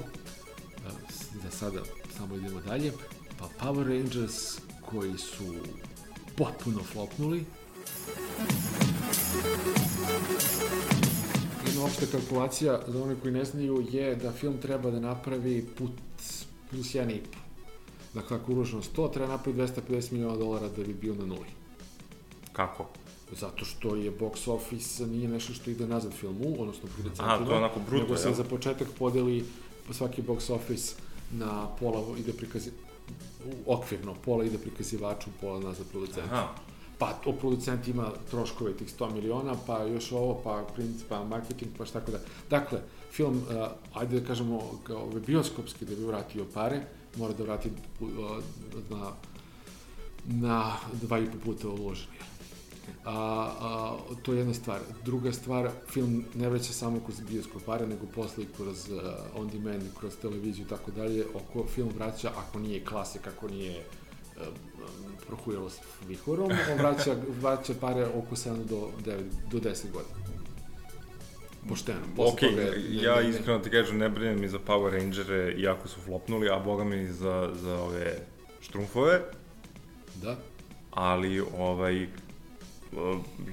Za 1.42 1.50
sada 1.50 1.82
samo 2.16 2.36
idemo 2.36 2.60
dalje. 2.60 2.92
Pa 3.38 3.48
Power 3.60 3.88
Rangers 3.88 4.58
koji 4.90 5.18
su 5.18 5.54
potpuno 6.36 6.82
flopnuli. 6.92 7.44
Opšta 11.84 12.06
kalkulacija 12.12 12.80
za 12.86 13.02
one 13.02 13.16
koji 13.22 13.32
ne 13.32 13.44
znaju 13.44 13.86
je 13.90 14.16
da 14.16 14.32
film 14.32 14.58
treba 14.58 14.90
da 14.90 15.00
napravi 15.00 15.66
put 15.78 15.90
plus 16.70 16.94
1,5. 16.94 17.20
Dakle, 18.14 18.36
ako 18.36 18.52
uloženo 18.52 18.82
100, 18.82 19.12
treba 19.12 19.28
napravi 19.28 19.58
250 19.58 20.12
miliona 20.12 20.36
dolara 20.36 20.68
da 20.68 20.82
bi 20.82 20.94
bio 20.94 21.14
na 21.14 21.26
nuli. 21.26 21.46
Kako? 22.52 22.86
Zato 23.32 23.64
što 23.64 23.96
je 23.96 24.12
box 24.18 24.50
office 24.50 25.06
nije 25.06 25.28
nešto 25.28 25.52
što 25.52 25.70
ide 25.70 25.86
nazad 25.86 26.12
filmu, 26.12 26.56
odnosno 26.58 26.88
producentima. 26.94 27.34
Aha, 27.34 27.44
to 27.44 27.50
je 27.52 27.58
onako 27.58 27.80
bruto, 27.80 28.02
Nego 28.02 28.16
se 28.16 28.28
jel? 28.28 28.34
za 28.34 28.44
početak 28.44 28.88
podeli 28.98 29.44
po 29.86 29.92
svaki 29.92 30.22
box 30.22 30.52
office 30.52 30.94
na 31.32 31.68
pola 31.80 32.18
ide 32.18 32.32
prikazi 32.32 32.70
okvirno, 33.66 34.14
pola 34.24 34.44
ide 34.44 34.58
prikazivaču, 34.58 35.30
pola 35.40 35.60
nazad 35.60 35.86
producentu. 35.86 36.34
Aha, 36.34 36.48
Pa 37.00 37.14
o 37.24 37.32
producentima 37.32 38.10
troškove 38.30 38.72
tih 38.76 38.88
100 38.98 39.12
miliona, 39.14 39.54
pa 39.66 39.84
još 39.84 40.12
ovo, 40.12 40.40
pa 40.44 40.64
princ, 40.74 41.02
pa 41.08 41.24
marketing, 41.24 41.70
pa 41.78 41.84
šta 41.84 42.00
tako 42.00 42.12
da. 42.12 42.18
Dakle, 42.50 42.80
film, 43.12 43.36
uh, 43.36 43.68
ajde 43.94 44.20
da 44.20 44.26
kažemo, 44.26 44.60
kao 44.84 45.02
ovaj 45.02 45.20
bioskopski 45.26 45.84
da 45.84 45.94
bi 45.94 46.04
vratio 46.04 46.44
pare, 46.54 46.80
mora 47.16 47.32
da 47.34 47.42
vrati 47.42 47.70
uh, 48.00 48.08
na, 48.90 49.12
na 50.26 50.76
dva 50.92 51.18
i 51.18 51.26
po 51.26 51.38
puta 51.44 51.68
uloženi. 51.68 52.16
A, 53.04 53.14
a, 53.60 53.96
to 54.22 54.32
je 54.32 54.38
jedna 54.38 54.54
stvar. 54.54 54.80
Druga 55.04 55.32
stvar, 55.32 55.70
film 55.88 56.24
ne 56.34 56.48
vraća 56.48 56.72
samo 56.72 57.00
kroz 57.00 57.20
bioskop 57.20 57.62
pare, 57.62 57.86
nego 57.86 58.06
posle 58.14 58.44
i 58.44 58.48
kroz 58.56 58.90
uh, 58.90 59.00
on 59.34 59.48
demand, 59.48 59.82
kroz 60.00 60.16
televiziju 60.16 60.66
i 60.66 60.68
tako 60.68 60.90
dalje. 60.90 61.26
Oko 61.34 61.66
film 61.68 61.88
vraća, 61.94 62.30
ako 62.36 62.58
nije 62.58 62.84
klasik, 62.84 63.26
ako 63.26 63.48
nije 63.48 63.78
uh, 63.78 64.09
prohujalo 65.26 65.70
s 65.70 65.78
vihorom, 66.08 66.50
on 66.72 66.78
vraća, 66.78 67.10
vraća 67.40 67.72
pare 67.74 68.06
oko 68.06 68.36
7 68.36 68.64
do 68.64 68.88
9, 69.00 69.20
do 69.50 69.58
10 69.60 69.64
godina. 69.92 70.14
Pošteno. 71.68 71.98
Posle 72.16 72.32
ok, 72.32 72.40
toga 72.40 72.62
je- 72.62 72.70
ne- 72.70 73.02
ja 73.02 73.16
ne- 73.16 73.22
ne- 73.22 73.30
iskreno 73.30 73.58
ti 73.58 73.70
kažem, 73.70 73.98
ne 73.98 74.08
brinem 74.08 74.40
mi 74.40 74.48
za 74.48 74.58
Power 74.58 74.90
Rangere, 74.90 75.52
iako 75.52 75.88
su 75.88 76.00
flopnuli, 76.00 76.48
a 76.48 76.58
boga 76.58 76.84
mi 76.84 77.06
za, 77.06 77.50
za 77.54 77.74
ove 77.76 78.16
štrumfove, 78.60 79.20
Da. 80.14 80.36
ali 80.90 81.40
ovaj, 81.58 82.06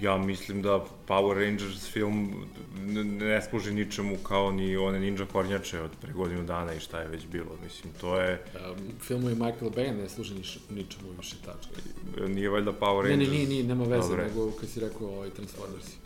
ja 0.02 0.18
mislim 0.18 0.62
da 0.62 0.86
Power 1.08 1.34
Rangers 1.36 1.88
film 1.88 2.34
ne, 2.78 3.04
ne 3.04 3.42
služi 3.42 3.74
ničemu 3.74 4.18
kao 4.18 4.52
ni 4.52 4.78
one 4.78 5.00
ninja 5.00 5.26
kornjače 5.26 5.82
od 5.82 5.92
pre 6.02 6.14
godinu 6.14 6.44
dana 6.44 6.74
i 6.74 6.80
šta 6.80 7.02
je 7.02 7.08
već 7.08 7.28
bilo. 7.28 7.50
Mislim, 7.64 7.94
to 8.02 8.20
je, 8.22 8.44
Um, 8.72 8.78
filmovi 9.02 9.36
Michael 9.36 9.70
Bay 9.72 9.98
ne 9.98 10.10
služe 10.10 10.36
niš, 10.36 10.60
ničemu 10.70 11.08
više 11.18 11.36
tačka. 11.46 11.82
nije 12.28 12.50
valjda 12.50 12.72
Power 12.72 13.04
Ne, 13.04 13.10
Rangers. 13.10 13.30
ne, 13.30 13.36
nije, 13.36 13.48
nije, 13.50 13.64
nema 13.64 13.84
veze, 13.84 14.08
Dobre. 14.10 14.24
nego 14.26 14.52
kad 14.52 14.70
si 14.70 14.80
rekao 14.80 15.08
ovaj 15.08 15.30
Transformersi. 15.30 15.98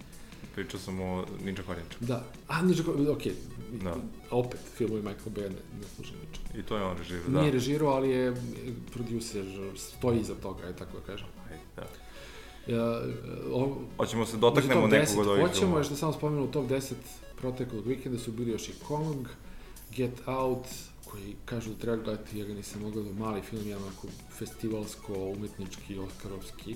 Pričao 0.56 0.80
sam 0.80 1.00
o 1.02 1.26
ninja 1.44 1.64
kornjačama. 1.64 2.00
Da. 2.08 2.26
A, 2.48 2.62
ničeg, 2.62 2.86
okej. 3.10 3.34
Da. 3.84 3.96
Opet, 4.32 4.60
filmovi 4.78 5.02
Michael 5.02 5.30
Bay 5.30 5.42
ne, 5.44 5.50
ne 5.82 5.88
služe 5.96 6.12
ničemu. 6.12 6.60
I 6.60 6.64
to 6.64 6.78
je 6.78 6.84
on 6.84 6.98
režirao, 6.98 7.24
Da. 7.24 7.32
da. 7.32 7.40
Nije 7.42 7.52
režirao, 7.52 7.90
ali 7.90 8.10
je 8.10 8.34
producer, 8.94 9.46
stoji 9.76 10.20
iza 10.20 10.36
toga, 10.36 10.64
je 10.64 10.76
tako 10.76 10.98
da 11.00 11.06
kažem. 11.06 11.28
Ajde, 11.50 11.64
da. 11.76 11.88
O, 13.52 13.78
Hoćemo 13.98 14.26
se 14.26 14.38
dotaknemo 14.38 14.88
nekog 14.88 15.10
10 15.10 15.20
od 15.20 15.28
ovih 15.28 15.48
Hoćemo, 15.48 15.78
još 15.78 15.90
da 15.90 15.96
samo 15.96 16.14
spomenu 16.14 16.44
u 16.44 16.48
top 16.48 16.66
10 16.66 16.94
proteklog 17.38 17.88
vikenda 17.88 18.20
su 18.20 18.32
bili 18.32 18.52
još 18.52 18.70
i 18.70 18.74
Kong, 18.88 19.28
Get 19.96 20.22
Out, 20.26 20.66
koji 21.06 21.36
kažu 21.46 21.70
da 21.70 21.80
treba 21.80 22.04
gledati, 22.04 22.40
ja 22.40 22.46
ga 22.46 22.54
nisam 22.54 22.82
mogao 22.82 23.04
da 23.04 23.14
mali 23.14 23.42
film, 23.42 23.68
je 23.68 23.78
onako 23.78 24.08
festivalsko, 24.38 25.14
umetnički, 25.14 26.00
oskarovski, 26.00 26.76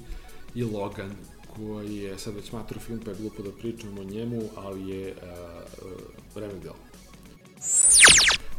i 0.56 0.64
Logan, 0.64 1.12
koji 1.56 1.96
je 1.96 2.18
sad 2.18 2.36
već 2.36 2.52
matro 2.52 2.80
film, 2.80 3.00
pa 3.06 3.12
je 3.12 3.18
glupo 3.18 3.44
da 3.44 3.52
pričamo 3.52 4.02
o 4.02 4.04
njemu, 4.04 4.42
ali 4.56 4.90
je 4.90 5.12
uh, 5.12 5.22
uh, 5.86 6.02
Riverdale. 6.36 6.95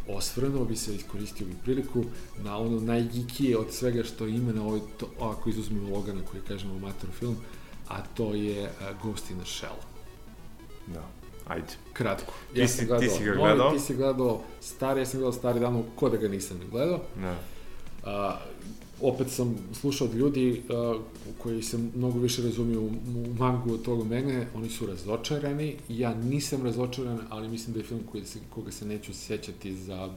Osvrnuo 0.08 0.64
bi 0.64 0.76
se, 0.76 0.94
iskoristio 0.94 1.46
bi 1.46 1.54
priliku 1.64 2.04
na 2.38 2.58
ono 2.58 2.80
najgikije 2.80 3.58
od 3.58 3.72
svega 3.72 4.04
što 4.04 4.26
ima 4.26 4.52
na 4.52 4.62
ovoj, 4.62 4.80
to, 4.96 5.06
ako 5.20 5.48
izuzmemo 5.50 5.96
Logana 5.96 6.20
koji 6.30 6.42
kažemo 6.42 6.78
matro 6.78 7.08
film, 7.12 7.36
a 7.88 8.02
to 8.04 8.34
je 8.34 8.62
uh, 8.62 8.70
Ghost 9.02 9.30
in 9.30 9.36
the 9.36 9.46
Shell. 9.46 9.74
Da, 10.86 11.02
ajde. 11.46 11.66
Kratko. 11.92 12.32
Ti 12.54 12.68
si- 12.68 12.78
ti 13.00 13.08
si 13.08 13.24
ga 13.24 13.30
novi, 13.30 13.38
gledao? 13.38 13.70
Ti 13.70 13.78
si 13.80 13.94
gledao 13.94 14.42
stari, 14.60 15.00
ja 15.00 15.06
sam 15.06 15.20
gledao 15.20 15.32
stari 15.32 15.60
davno, 15.60 15.82
ko 15.96 16.08
da 16.08 16.16
ga 16.16 16.28
nisam 16.28 16.60
gledao. 16.70 17.00
Da. 17.16 17.34
A, 18.04 18.38
opet 19.00 19.30
sam 19.30 19.56
slušao 19.80 20.06
od 20.06 20.14
ljudi 20.14 20.62
a, 20.70 20.98
koji 21.38 21.62
se 21.62 21.78
mnogo 21.94 22.18
više 22.18 22.42
razumiju 22.42 22.80
u, 22.82 22.86
u 22.86 23.34
mangu 23.38 23.74
od 23.74 23.82
toga 23.82 24.04
mene, 24.04 24.46
oni 24.54 24.68
su 24.68 24.86
razočarani, 24.86 25.76
ja 25.88 26.14
nisam 26.14 26.64
razočaran, 26.64 27.18
ali 27.30 27.48
mislim 27.48 27.74
da 27.74 27.80
je 27.80 27.84
film 27.86 28.00
koji 28.12 28.24
se, 28.24 28.38
koga 28.50 28.70
se 28.72 28.84
neću 28.86 29.14
sećati 29.14 29.74
za 29.76 30.08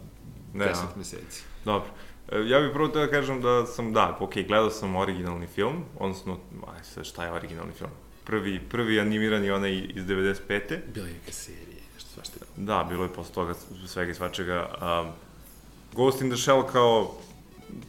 Ne, 0.54 0.66
10 0.66 0.70
a? 0.74 0.98
meseci. 0.98 1.44
Dobro. 1.66 1.90
E, 2.32 2.40
Ja 2.50 2.60
bih 2.62 2.70
prvo 2.74 2.88
da 2.88 3.08
kažem 3.08 3.42
da 3.42 3.66
sam, 3.66 3.94
da, 3.94 4.18
ok, 4.20 4.34
gledao 4.34 4.70
sam 4.70 4.96
originalni 4.96 5.48
film, 5.48 5.84
odnosno, 6.00 6.38
aj 6.78 6.84
sad 6.84 7.06
šta 7.06 7.26
je 7.26 7.32
originalni 7.34 7.74
film? 7.74 7.90
Prvi, 8.24 8.60
prvi 8.70 9.00
animirani 9.00 9.52
onaj 9.52 9.78
iz 9.96 10.04
95. 10.04 10.78
Bila 10.94 11.08
je 11.08 11.14
neka 11.14 11.32
serija, 11.32 11.82
nešto 11.96 12.10
svašta. 12.14 12.46
Da, 12.58 12.86
bilo 12.90 13.04
je 13.04 13.10
posle 13.14 13.34
toga 13.34 13.54
svega 13.88 14.12
i 14.12 14.16
svačega. 14.16 14.70
Um, 14.82 15.12
Ghost 15.96 16.22
in 16.22 16.30
the 16.30 16.38
Shell 16.38 16.64
kao 16.64 17.16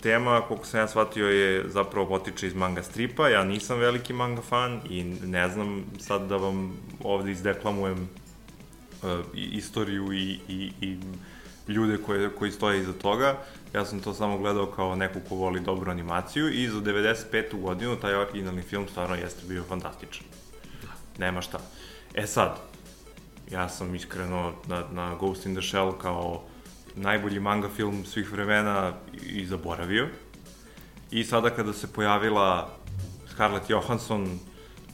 tema, 0.03 0.41
koliko 0.41 0.67
sam 0.67 0.81
ja 0.81 0.89
shvatio, 0.89 1.29
je 1.29 1.69
zapravo 1.69 2.07
potiče 2.07 2.47
iz 2.47 2.55
manga 2.55 2.83
stripa. 2.83 3.29
Ja 3.29 3.45
nisam 3.45 3.79
veliki 3.79 4.13
manga 4.13 4.43
fan 4.43 4.81
i 4.91 5.05
ne 5.05 5.49
znam 5.49 5.85
sad 5.99 6.29
da 6.29 6.37
vam 6.37 6.77
ovde 7.05 7.33
izdeklamujem 7.33 8.09
uh, 9.03 9.09
istoriju 9.35 10.13
i, 10.13 10.39
i, 10.49 10.73
i 10.81 10.99
ljude 11.69 11.99
koje, 11.99 12.31
koji 12.31 12.53
stoje 12.53 12.81
iza 12.81 12.93
toga. 12.93 13.39
Ja 13.75 13.85
sam 13.85 14.01
to 14.01 14.15
samo 14.15 14.39
gledao 14.39 14.67
kao 14.67 14.97
neko 14.97 15.21
ko 15.29 15.35
voli 15.35 15.61
dobru 15.61 15.91
animaciju 15.91 16.49
i 16.49 16.69
za 16.69 16.81
95. 16.81 17.61
godinu 17.61 17.97
taj 17.97 18.15
originalni 18.15 18.63
film 18.63 18.89
stvarno 18.89 19.15
jeste 19.15 19.47
bio 19.49 19.63
fantastičan. 19.63 20.25
Nema 21.19 21.41
šta. 21.41 21.59
E 22.15 22.27
sad, 22.27 22.57
ja 23.51 23.69
sam 23.69 23.95
iskreno 23.95 24.53
na, 24.67 24.85
na 24.93 25.15
Ghost 25.15 25.47
in 25.47 25.55
the 25.55 25.63
Shell 25.63 25.93
kao 25.93 26.43
najbolji 26.97 27.41
manga 27.41 27.69
film 27.69 28.05
svih 28.05 28.33
vremena 28.33 28.93
i 29.27 29.47
zaboravio. 29.47 30.09
I 31.11 31.25
sada 31.25 31.51
kada 31.51 31.73
se 31.73 31.93
pojavila 31.93 32.77
Scarlett 33.33 33.71
Johansson 33.71 34.39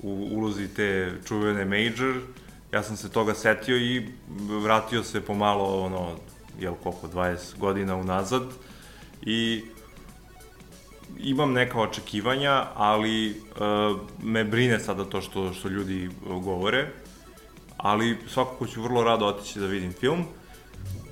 u 0.02 0.28
ulozi 0.32 0.68
te 0.74 1.12
čuvene 1.28 1.64
Major, 1.64 2.20
ja 2.72 2.82
sam 2.82 2.96
se 2.96 3.12
toga 3.12 3.34
setio 3.34 3.76
i 3.76 4.08
vratio 4.62 5.02
se 5.02 5.20
pomalo, 5.20 5.84
ono, 5.84 6.16
jel 6.60 6.74
koliko, 6.74 7.08
20 7.08 7.58
godina 7.58 7.96
unazad 7.96 8.42
i 9.22 9.64
imam 11.18 11.52
neka 11.52 11.80
očekivanja, 11.80 12.66
ali 12.74 13.30
uh, 13.30 14.00
me 14.22 14.44
brine 14.44 14.80
sada 14.80 15.04
to 15.04 15.20
što, 15.20 15.52
što 15.52 15.68
ljudi 15.68 16.10
govore, 16.24 16.88
ali 17.76 18.18
svakako 18.28 18.66
ću 18.66 18.82
vrlo 18.82 19.04
rado 19.04 19.26
otići 19.26 19.60
da 19.60 19.66
vidim 19.66 19.92
film. 19.92 20.24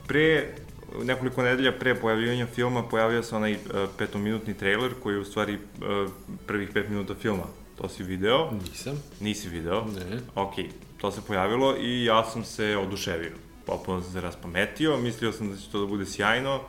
Pre 0.06 0.54
nekoliko 1.02 1.42
nedelja 1.42 1.72
pre 1.72 1.94
pojavljivanja 1.94 2.46
filma 2.46 2.82
pojavio 2.82 3.22
se 3.22 3.36
onaj 3.36 3.52
uh, 3.52 3.60
petominutni 3.98 4.54
trailer 4.54 4.92
koji 5.02 5.14
je 5.14 5.20
u 5.20 5.24
stvari 5.24 5.54
uh, 5.54 6.10
prvih 6.46 6.70
pet 6.74 6.88
minuta 6.88 7.14
filma. 7.14 7.44
To 7.78 7.88
si 7.88 8.02
video? 8.02 8.50
Nisam. 8.50 9.02
Nisi 9.20 9.48
video? 9.48 9.84
Ne. 9.84 10.20
Ok, 10.34 10.54
to 11.00 11.10
se 11.10 11.20
pojavilo 11.26 11.76
i 11.76 12.04
ja 12.04 12.24
sam 12.24 12.44
se 12.44 12.76
oduševio. 12.76 13.32
Potpuno 13.66 14.02
sam 14.02 14.12
se 14.12 14.20
raspametio, 14.20 14.96
mislio 14.96 15.32
sam 15.32 15.50
da 15.50 15.56
će 15.56 15.70
to 15.72 15.80
da 15.80 15.86
bude 15.86 16.06
sjajno. 16.06 16.60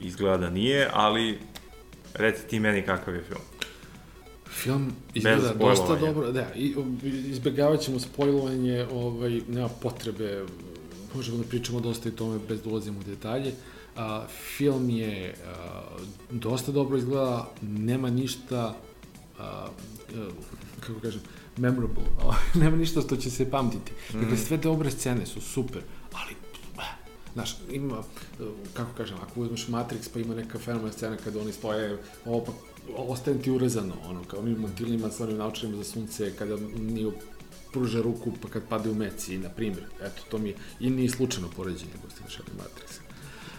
Izgleda 0.00 0.36
da 0.36 0.50
nije, 0.50 0.88
ali 0.92 1.38
reci 2.14 2.46
ti 2.46 2.60
meni 2.60 2.82
kakav 2.82 3.14
je 3.14 3.22
film. 3.22 3.40
Film 4.50 4.92
izgleda 5.14 5.54
dosta 5.54 5.96
dobro, 5.96 6.32
da, 6.32 6.46
i, 6.54 6.74
izbegavat 7.04 7.80
ćemo 7.80 8.00
spojlovanje, 8.00 8.86
ovaj, 8.92 9.40
nema 9.48 9.68
potrebe, 9.68 10.44
možemo 11.14 11.38
da 11.38 11.44
pričamo 11.44 11.80
dosta 11.80 12.08
i 12.08 12.12
tome 12.12 12.38
bez 12.48 12.62
da 12.62 12.70
ulazimo 12.70 13.00
u 13.00 13.02
detalje. 13.02 13.52
A, 13.96 14.26
film 14.56 14.90
je 14.90 15.34
a, 15.46 15.82
dosta 16.30 16.72
dobro 16.72 16.98
izgleda, 16.98 17.50
nema 17.62 18.10
ništa, 18.10 18.76
a, 19.38 19.42
a, 19.42 19.68
kako 20.80 21.00
kažem, 21.00 21.20
memorable, 21.56 22.04
nema 22.62 22.76
ništa 22.76 23.00
što 23.00 23.16
će 23.16 23.30
se 23.30 23.50
pamtiti. 23.50 23.92
Dakle, 24.12 24.36
sve 24.36 24.56
dobre 24.56 24.90
scene 24.90 25.26
su 25.26 25.40
super, 25.40 25.82
ali 26.12 26.32
eh, 26.32 26.94
Znaš, 27.34 27.56
ima, 27.70 28.02
kako 28.72 28.90
kažem, 28.96 29.16
ako 29.22 29.40
uzmeš 29.40 29.66
Matrix 29.66 30.08
pa 30.12 30.20
ima 30.20 30.34
neka 30.34 30.58
fenomena 30.58 30.92
scena 30.92 31.16
kada 31.16 31.40
oni 31.40 31.52
stoje, 31.52 31.98
ovo 32.24 32.44
pa 32.44 32.52
ostaje 32.96 33.42
ti 33.42 33.50
urezano, 33.50 33.94
ono, 34.08 34.24
kao 34.24 34.40
onim 34.40 34.60
mantilima 34.60 35.10
sa 35.10 35.24
onim 35.24 35.36
naučenima 35.36 35.78
za 35.78 35.90
sunce, 35.90 36.32
kada 36.38 36.56
nije 36.78 37.12
pruža 37.72 38.02
ruku 38.02 38.32
pa 38.42 38.48
kad 38.48 38.62
pade 38.68 38.90
u 38.90 38.94
meci, 38.94 39.38
na 39.38 39.48
primjer. 39.48 39.84
Eto, 40.02 40.22
to 40.30 40.38
mi 40.38 40.48
je, 40.48 40.54
i 40.80 40.90
nije 40.90 41.10
slučajno 41.10 41.48
poređenje 41.56 41.92
Ghost 42.02 42.20
in 42.20 42.58
Matrixa. 42.58 43.00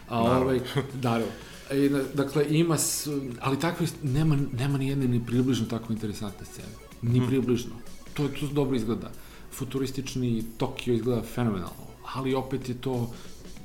A 0.09 0.23
naravno. 0.23 0.45
ovaj, 0.45 0.59
naravno. 1.01 1.31
I, 1.73 1.89
dakle, 2.13 2.45
ima, 2.49 2.77
s, 2.77 3.07
ali 3.39 3.59
takve, 3.59 3.87
nema, 4.03 4.37
nema 4.53 4.77
ni 4.77 4.87
jedne 4.87 5.07
ni 5.07 5.25
približno 5.25 5.65
tako 5.65 5.93
interesantne 5.93 6.45
scene. 6.45 6.73
Ni 7.01 7.19
hmm. 7.19 7.27
približno. 7.27 7.71
To, 8.13 8.27
to 8.27 8.47
dobro 8.47 8.75
izgleda. 8.75 9.11
Futuristični 9.51 10.43
Tokio 10.57 10.93
izgleda 10.93 11.21
fenomenalno, 11.21 11.87
ali 12.13 12.33
opet 12.33 12.69
je 12.69 12.75
to 12.75 13.13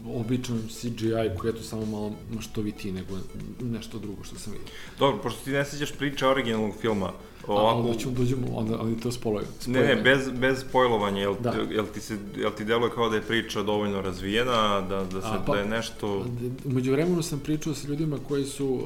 običan 0.07 0.63
CGI 0.69 1.39
koji 1.39 1.51
je 1.51 1.57
to 1.57 1.63
samo 1.63 1.87
malo 1.87 2.13
maštovitiji 2.35 2.93
nego 2.93 3.19
nešto 3.61 3.99
drugo 3.99 4.25
što 4.25 4.39
sam 4.39 4.53
vidio. 4.53 4.69
Dobro, 4.99 5.23
pošto 5.23 5.45
ti 5.45 5.51
ne 5.51 5.65
sećaš 5.65 5.93
priče 5.93 6.27
originalnog 6.27 6.75
filma, 6.81 7.13
Ovako... 7.47 7.79
A, 7.79 7.81
onda 7.81 7.99
ćemo 7.99 8.15
dođemo, 8.15 8.47
onda, 8.55 8.77
ali 8.81 9.01
to 9.01 9.13
spolaju. 9.13 9.47
Ne, 9.67 9.81
ne, 9.81 9.97
bez, 9.97 10.31
bez 10.31 10.61
spojlovanja, 10.61 11.21
jel, 11.21 11.35
da. 11.41 11.55
jel, 11.71 11.85
ti 11.95 12.01
se, 12.01 12.19
jel 12.37 12.51
ti 12.51 12.65
deluje 12.65 12.91
kao 12.91 13.09
da 13.09 13.17
je 13.17 13.23
priča 13.23 13.63
dovoljno 13.63 14.01
razvijena, 14.01 14.81
da, 14.81 15.05
da, 15.05 15.21
se, 15.21 15.27
A, 15.31 15.43
pa, 15.47 15.53
da 15.53 15.59
je 15.59 15.69
nešto... 15.69 16.27
Umeđu 16.65 16.93
vremenu 16.93 17.23
sam 17.23 17.41
pričao 17.41 17.75
sa 17.75 17.89
ljudima 17.89 18.19
koji 18.29 18.45
su 18.45 18.67
uh, 18.67 18.81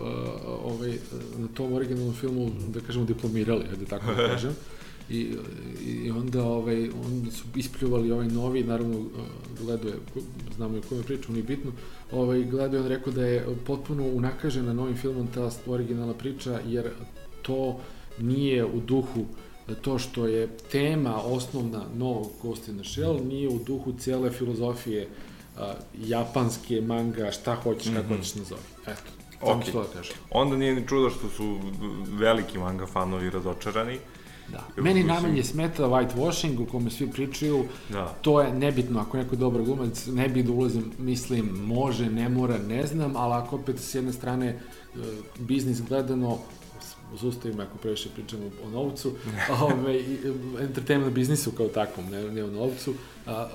ovaj, 0.64 0.92
na 1.37 1.48
tom 1.54 1.72
originalnom 1.72 2.14
filmu, 2.14 2.50
da 2.68 2.81
kažemo, 2.81 3.04
diplomirali, 3.04 3.64
ajde 3.70 3.85
tako 3.85 4.07
da 4.07 4.28
kažem. 4.33 4.57
I, 5.10 5.36
i 5.84 6.10
onda 6.10 6.44
ovaj, 6.44 6.90
oni 6.90 7.30
su 7.30 7.44
ispljuvali 7.56 8.12
ovaj 8.12 8.28
novi, 8.28 8.64
naravno 8.64 9.04
gledao 9.60 9.88
je, 9.88 9.96
znamo 10.56 10.76
i 10.76 10.78
o 10.78 10.82
kojem 10.88 11.04
priču, 11.04 11.32
nije 11.32 11.42
bitno, 11.42 11.72
ovaj, 12.12 12.44
gledao 12.44 12.78
je 12.78 12.82
on 12.82 12.88
rekao 12.88 13.12
da 13.12 13.26
je 13.26 13.46
potpuno 13.66 14.06
unakažena 14.06 14.72
novim 14.72 14.96
filmom 14.96 15.26
ta 15.34 15.50
originalna 15.66 16.14
priča, 16.14 16.60
jer 16.66 16.90
to 17.42 17.80
nije 18.18 18.64
u 18.64 18.80
duhu 18.80 19.24
to 19.74 19.98
što 19.98 20.26
je 20.26 20.48
tema 20.72 21.22
osnovna 21.22 21.84
novog 21.96 22.30
Ghost 22.42 22.68
in 22.68 22.78
the 22.78 22.88
Shell, 22.88 23.20
nije 23.24 23.48
u 23.48 23.58
duhu 23.66 23.92
cele 23.98 24.30
filozofije 24.30 25.08
uh, 25.56 25.62
japanske 25.98 26.80
manga, 26.80 27.30
šta 27.32 27.54
hoćeš, 27.54 27.92
kako 27.94 28.02
mm 28.02 28.06
-hmm. 28.06 28.16
hoćeš 28.16 28.34
nazovi. 28.34 28.60
Eto, 28.86 29.02
okay. 29.40 29.72
da 29.72 29.84
kažem. 29.94 30.16
Onda 30.30 30.56
nije 30.56 30.74
ni 30.74 30.88
čudo 30.88 31.10
što 31.10 31.28
su 31.28 31.58
veliki 32.08 32.58
manga 32.58 32.86
fanovi 32.86 33.30
razočarani. 33.30 33.98
Da. 34.52 34.82
Meni 34.82 35.04
najmanje 35.04 35.42
smeta 35.42 35.82
whitewashing 35.82 36.62
u 36.62 36.66
kome 36.66 36.90
svi 36.90 37.11
pričaju, 37.11 37.64
da. 37.88 38.14
to 38.22 38.40
je 38.40 38.52
nebitno, 38.54 39.00
ako 39.00 39.16
neko 39.16 39.34
je 39.34 39.38
dobar 39.38 39.62
glumac, 39.62 40.06
ne 40.06 40.28
bi 40.28 40.42
da 40.42 40.52
ulazim, 40.52 40.92
mislim, 40.98 41.46
može, 41.64 42.11
ne 42.11 42.28
mora, 42.28 42.58
ne 42.58 42.87
znam, 42.87 43.16
ali 43.16 43.34
ako 43.34 43.56
opet 43.56 43.78
s 43.78 43.94
jedne 43.94 44.12
strane 44.12 44.46
e, 44.46 44.58
biznis 45.38 45.82
gledano, 45.88 46.38
zustavim 47.20 47.61
ako 47.61 47.78
previše 47.78 48.08
pričamo 48.14 48.42
o 48.66 48.70
novcu, 48.70 49.12
ove, 49.62 50.00
entertainment 50.61 51.14
biznisu 51.14 51.50
kao 51.50 51.68
takvom, 51.68 52.11
ne, 52.11 52.30
ne 52.30 52.44
o 52.44 52.50
novcu. 52.50 52.94
A, 53.26 53.32
a, 53.32 53.48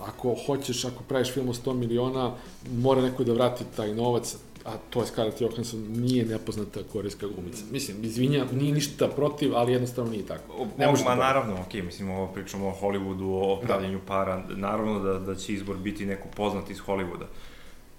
ako 0.00 0.36
hoćeš, 0.46 0.84
ako 0.84 1.02
praviš 1.08 1.32
film 1.32 1.48
o 1.48 1.52
100 1.54 1.74
miliona, 1.74 2.34
mora 2.72 3.02
neko 3.02 3.24
da 3.24 3.32
vrati 3.32 3.64
taj 3.76 3.94
novac, 3.94 4.36
a 4.70 4.78
to 4.90 5.00
je 5.00 5.06
Scarlett 5.06 5.40
Johansson, 5.40 5.80
nije 5.88 6.24
nepoznata 6.24 6.80
korejska 6.92 7.26
glumica. 7.26 7.64
Mislim, 7.72 8.04
izvinja, 8.04 8.46
nije 8.52 8.74
ništa 8.74 9.08
protiv, 9.08 9.54
ali 9.54 9.72
jednostavno 9.72 10.10
nije 10.10 10.26
tako. 10.26 10.66
Ne 10.78 10.88
o, 10.88 10.92
ma 10.92 10.98
da 10.98 11.14
naravno, 11.14 11.54
ok, 11.60 11.74
mislim, 11.74 12.10
ovo 12.10 12.26
pričamo 12.26 12.68
o 12.68 12.76
Hollywoodu, 12.80 13.42
o 13.42 13.60
pravljenju 13.60 13.98
da. 13.98 14.06
para, 14.06 14.44
naravno 14.48 15.00
da, 15.00 15.18
da 15.18 15.34
će 15.34 15.52
izbor 15.52 15.76
biti 15.76 16.06
neko 16.06 16.28
poznat 16.36 16.70
iz 16.70 16.78
Hollywooda. 16.78 17.26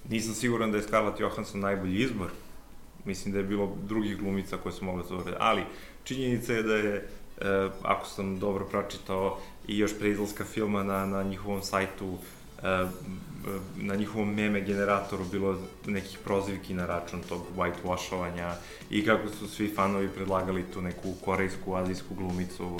Nisam 0.10 0.34
siguran 0.34 0.72
da 0.72 0.78
je 0.78 0.84
Scarlett 0.84 1.20
Johansson 1.20 1.60
najbolji 1.60 2.02
izbor, 2.02 2.30
mislim 3.06 3.32
da 3.32 3.38
je 3.38 3.46
bilo 3.46 3.76
drugih 3.88 4.18
glumica 4.18 4.58
koje 4.58 4.74
su 4.74 4.86
mogle 4.86 5.04
to 5.08 5.24
da 5.24 5.32
ali 5.40 5.62
činjenica 6.04 6.54
je 6.54 6.64
da 6.64 6.76
je, 6.76 6.96
e, 7.42 7.70
ako 7.84 8.08
sam 8.08 8.40
dobro 8.40 8.66
pročitao, 8.66 9.38
i 9.68 9.78
još 9.78 10.00
pre 10.00 10.10
izlaska 10.10 10.46
filma 10.46 10.84
na, 10.84 11.06
na 11.06 11.24
njihovom 11.24 11.62
sajtu, 11.62 12.18
e, 12.64 12.86
na 13.76 13.96
njihovom 13.96 14.34
meme 14.34 14.62
generatoru 14.62 15.26
bilo 15.32 15.60
nekih 15.86 16.18
prozivki 16.24 16.74
na 16.74 16.86
račun 16.86 17.22
tog 17.30 17.42
whitewashovanja 17.58 18.54
i 18.90 19.06
kako 19.06 19.30
su 19.30 19.48
svi 19.48 19.74
fanovi 19.76 20.10
predlagali 20.10 20.64
tu 20.74 20.82
neku 20.82 21.14
korejsku, 21.26 21.76
azijsku 21.76 22.16
glumicu 22.16 22.78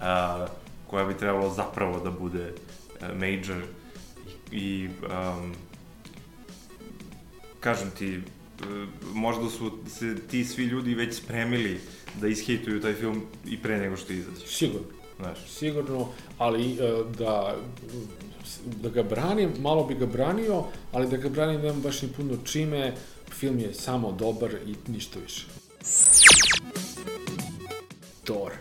a, 0.00 0.46
koja 0.86 1.04
bi 1.04 1.18
trebalo 1.18 1.50
zapravo 1.50 2.00
da 2.00 2.10
bude 2.10 2.52
a, 3.00 3.14
major 3.14 3.62
i, 4.52 4.88
um, 4.88 5.54
kažem 7.60 7.90
ti, 7.90 8.20
možda 9.12 9.50
su 9.50 9.78
se 9.88 10.16
ti 10.30 10.44
svi 10.44 10.64
ljudi 10.64 10.94
već 10.94 11.16
spremili 11.16 11.80
da 12.20 12.28
ishejtuju 12.28 12.80
taj 12.80 12.94
film 12.94 13.22
i 13.46 13.58
pre 13.58 13.78
nego 13.78 13.96
što 13.96 14.12
izađe. 14.12 14.46
Sigurno. 14.46 14.86
Znaš. 15.18 15.38
Sigurno, 15.48 16.08
ali 16.38 16.72
e, 16.72 16.76
da, 17.18 17.56
da 18.64 18.88
ga 18.88 19.02
branim, 19.02 19.52
malo 19.58 19.84
bi 19.84 19.94
ga 19.94 20.06
branio, 20.06 20.64
ali 20.92 21.08
da 21.08 21.16
ga 21.16 21.28
branim 21.28 21.60
nemam 21.60 21.80
baš 21.82 22.02
ni 22.02 22.08
puno 22.08 22.36
čime, 22.44 22.94
film 23.30 23.58
je 23.58 23.74
samo 23.74 24.12
dobar 24.12 24.50
i 24.66 24.90
ništa 24.90 25.18
više. 25.18 25.46
Thor. 28.24 28.52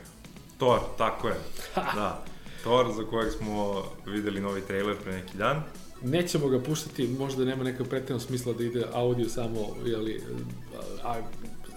Thor, 0.57 0.79
tako 0.97 1.27
je. 1.27 1.35
da. 1.75 2.23
Thor 2.61 2.93
za 2.97 3.03
kojeg 3.03 3.33
smo 3.33 3.83
videli 4.05 4.41
novi 4.41 4.61
trailer 4.61 4.95
pre 5.03 5.11
neki 5.11 5.37
dan 5.37 5.63
nećemo 6.01 6.47
ga 6.47 6.59
puštati, 6.59 7.07
možda 7.07 7.45
nema 7.45 7.63
neka 7.63 7.83
pretredno 7.83 8.19
smisla 8.19 8.53
da 8.53 8.63
ide 8.63 8.85
audio 8.93 9.29
samo, 9.29 9.59
jeli, 9.85 10.23
a, 11.03 11.15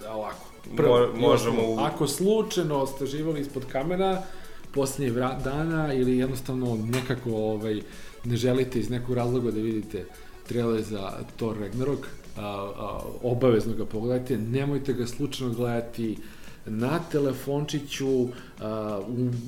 a, 0.07 0.15
ovako. 0.15 0.45
Prvo, 0.75 0.99
Mo, 0.99 1.27
možemo... 1.27 1.61
Ako 1.79 2.07
slučajno 2.07 2.87
ste 2.87 3.05
živali 3.05 3.41
ispod 3.41 3.63
kamera, 3.71 4.23
poslednje 4.73 5.11
dana 5.43 5.93
ili 5.93 6.17
jednostavno 6.17 6.75
nekako 6.75 7.31
ovaj, 7.31 7.81
ne 8.23 8.35
želite 8.35 8.79
iz 8.79 8.89
nekog 8.89 9.15
razloga 9.15 9.51
da 9.51 9.59
vidite 9.59 10.05
trailer 10.47 10.81
za 10.81 11.11
Thor 11.35 11.57
Ragnarok, 11.59 12.07
a, 12.37 12.41
a, 12.41 12.99
obavezno 13.23 13.73
ga 13.73 13.85
pogledajte, 13.85 14.37
nemojte 14.37 14.93
ga 14.93 15.07
slučajno 15.07 15.53
gledati, 15.53 16.17
na 16.65 16.99
telefončiću 17.11 18.27
a, 18.59 19.01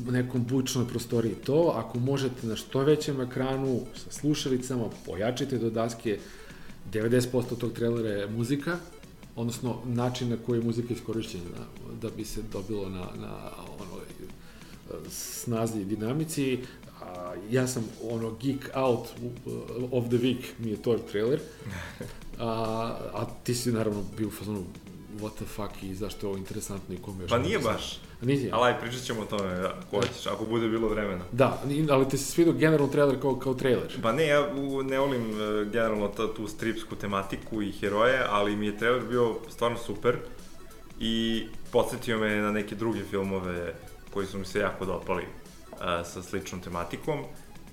u 0.07 0.11
nekom 0.11 0.45
bučnoj 0.45 0.88
prostoriji. 0.88 1.35
To, 1.35 1.73
ako 1.75 1.99
možete 1.99 2.47
na 2.47 2.55
što 2.55 2.79
većem 2.79 3.21
ekranu 3.21 3.79
sa 3.95 4.11
slušalicama, 4.11 4.85
pojačite 5.05 5.57
do 5.57 5.69
daske 5.69 6.19
90% 6.93 7.57
tog 7.59 7.73
trailera 7.73 8.09
je 8.09 8.27
muzika, 8.27 8.77
odnosno 9.35 9.77
način 9.85 10.29
na 10.29 10.38
koji 10.45 10.59
je 10.59 10.63
muzika 10.63 10.93
iskorišćena 10.93 11.43
da 12.01 12.09
bi 12.09 12.25
se 12.25 12.41
dobilo 12.53 12.89
na, 12.89 12.99
na 12.99 13.33
ono, 13.79 14.01
snazi 15.09 15.81
i 15.81 15.85
dinamici. 15.85 16.59
A, 17.01 17.33
ja 17.49 17.67
sam 17.67 17.83
ono 18.03 18.31
geek 18.41 18.69
out 18.73 19.07
of 19.91 20.05
the 20.07 20.17
week 20.17 20.43
mi 20.59 20.71
je 20.71 20.81
to 20.81 20.97
trailer. 21.11 21.39
A, 22.39 22.49
a 23.13 23.25
ti 23.43 23.55
si 23.55 23.71
naravno 23.71 24.03
bio 24.17 24.27
u 24.27 24.31
fazonu 24.31 24.63
what 25.19 25.35
the 25.35 25.45
fuck 25.45 25.83
i 25.83 25.95
zašto 25.95 26.25
je 26.25 26.29
ovo 26.29 26.37
interesantno 26.37 26.95
i 26.95 26.97
kome 26.97 27.23
još... 27.23 27.29
Pa 27.29 27.37
nije 27.37 27.59
baš. 27.59 27.99
Nije. 28.21 28.49
Ali 28.53 28.67
aj, 28.67 28.79
pričat 28.79 29.01
ćemo 29.01 29.21
o 29.21 29.25
tome, 29.25 29.55
da, 29.55 29.79
ko 29.91 30.01
ćeš, 30.01 30.27
ako 30.27 30.45
bude 30.45 30.67
bilo 30.67 30.87
vremena. 30.87 31.23
Da, 31.31 31.61
ali 31.89 32.09
ti 32.09 32.17
se 32.17 32.25
svidio 32.25 32.53
generalno 32.53 32.91
trailer 32.91 33.21
kao, 33.21 33.35
kao 33.35 33.53
trailer. 33.53 34.01
Pa 34.01 34.11
ne, 34.11 34.27
ja 34.27 34.53
ne 34.83 34.99
volim 34.99 35.29
uh, 35.29 35.71
generalno 35.71 36.07
ta, 36.07 36.33
tu 36.33 36.47
stripsku 36.47 36.95
tematiku 36.95 37.61
i 37.61 37.71
heroje, 37.71 38.23
ali 38.29 38.55
mi 38.55 38.65
je 38.65 38.77
trailer 38.77 39.03
bio 39.09 39.35
stvarno 39.49 39.77
super 39.77 40.17
i 40.99 41.45
podsjetio 41.71 42.19
me 42.19 42.35
na 42.35 42.51
neke 42.51 42.75
druge 42.75 43.03
filmove 43.03 43.75
koji 44.15 44.28
su 44.28 44.39
mi 44.39 44.45
se 44.45 44.60
jako 44.60 44.86
dopali 44.86 45.23
uh, 45.23 45.80
sa 46.06 46.23
sličnom 46.23 46.62
tematikom 46.62 47.19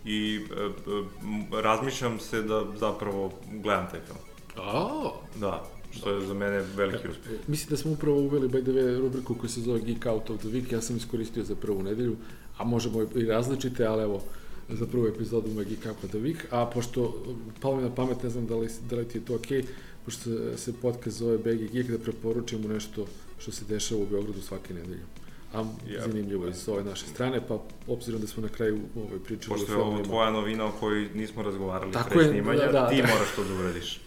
i 0.04 0.40
uh, 0.40 1.60
razmišljam 1.62 2.18
se 2.18 2.42
da 2.42 2.64
zapravo 2.80 3.32
gledam 3.62 3.88
taj 3.90 4.00
film. 4.00 4.18
Oh. 4.56 5.12
Da, 5.40 5.64
što 5.90 6.10
je 6.10 6.26
za 6.26 6.34
mene 6.34 6.64
veliki 6.76 7.08
uspeh. 7.08 7.32
Mislim 7.46 7.70
da 7.70 7.76
smo 7.76 7.92
upravo 7.92 8.18
uveli 8.18 8.48
by 8.48 8.62
the 8.62 8.72
way 8.72 8.98
rubriku 8.98 9.34
koja 9.34 9.50
se 9.50 9.60
zove 9.60 9.80
Geek 9.80 10.06
Out 10.06 10.30
of 10.30 10.38
the 10.38 10.48
Week, 10.48 10.72
ja 10.72 10.80
sam 10.80 10.96
iskoristio 10.96 11.44
za 11.44 11.54
prvu 11.54 11.82
nedelju, 11.82 12.16
a 12.58 12.64
možemo 12.64 13.02
i 13.02 13.24
različite, 13.24 13.86
ali 13.86 14.02
evo, 14.02 14.22
za 14.68 14.86
prvu 14.86 15.06
epizodu 15.06 15.50
moje 15.50 15.66
Geek 15.66 15.86
Out 15.86 16.04
of 16.04 16.10
the 16.10 16.18
Week, 16.18 16.38
a 16.50 16.66
pošto 16.66 17.24
palo 17.60 17.76
mi 17.76 17.82
na 17.82 17.94
pamet, 17.94 18.22
ne 18.22 18.30
znam 18.30 18.46
da 18.46 18.56
li, 18.56 18.68
da 18.90 18.96
li 18.96 19.08
ti 19.08 19.18
je 19.18 19.24
to 19.24 19.34
okej, 19.34 19.62
okay, 19.62 19.66
pošto 20.04 20.30
se 20.56 20.72
podcast 20.82 21.16
zove 21.16 21.38
BG 21.38 21.72
Geek, 21.72 21.90
da 21.90 21.98
preporučimo 21.98 22.68
nešto 22.68 23.06
što 23.38 23.52
se 23.52 23.64
dešava 23.64 24.02
u 24.02 24.06
Beogradu 24.06 24.42
svake 24.42 24.74
nedelje. 24.74 25.21
A 25.54 25.64
zanimljivo 26.06 26.48
iz 26.48 26.68
ove 26.68 26.84
naše 26.84 27.06
strane, 27.06 27.40
pa 27.48 27.58
obzirom 27.86 28.20
da 28.20 28.26
smo 28.26 28.42
na 28.42 28.48
kraju 28.48 28.80
ovaj, 28.96 29.18
pričali 29.24 29.58
Pošto 29.58 29.72
je 29.72 29.78
ovo 29.78 30.02
tvoja 30.02 30.30
novina 30.30 30.66
o 30.66 30.72
kojoj 30.80 31.08
nismo 31.14 31.42
razgovarali 31.42 31.92
Tako 31.92 32.10
pre 32.10 32.28
snimanja, 32.28 32.66
da, 32.66 32.72
da, 32.72 32.88
ti 32.88 33.02
da. 33.02 33.08
moraš 33.08 33.28
to 33.36 33.44
da 33.44 33.54
uradiš 33.54 34.00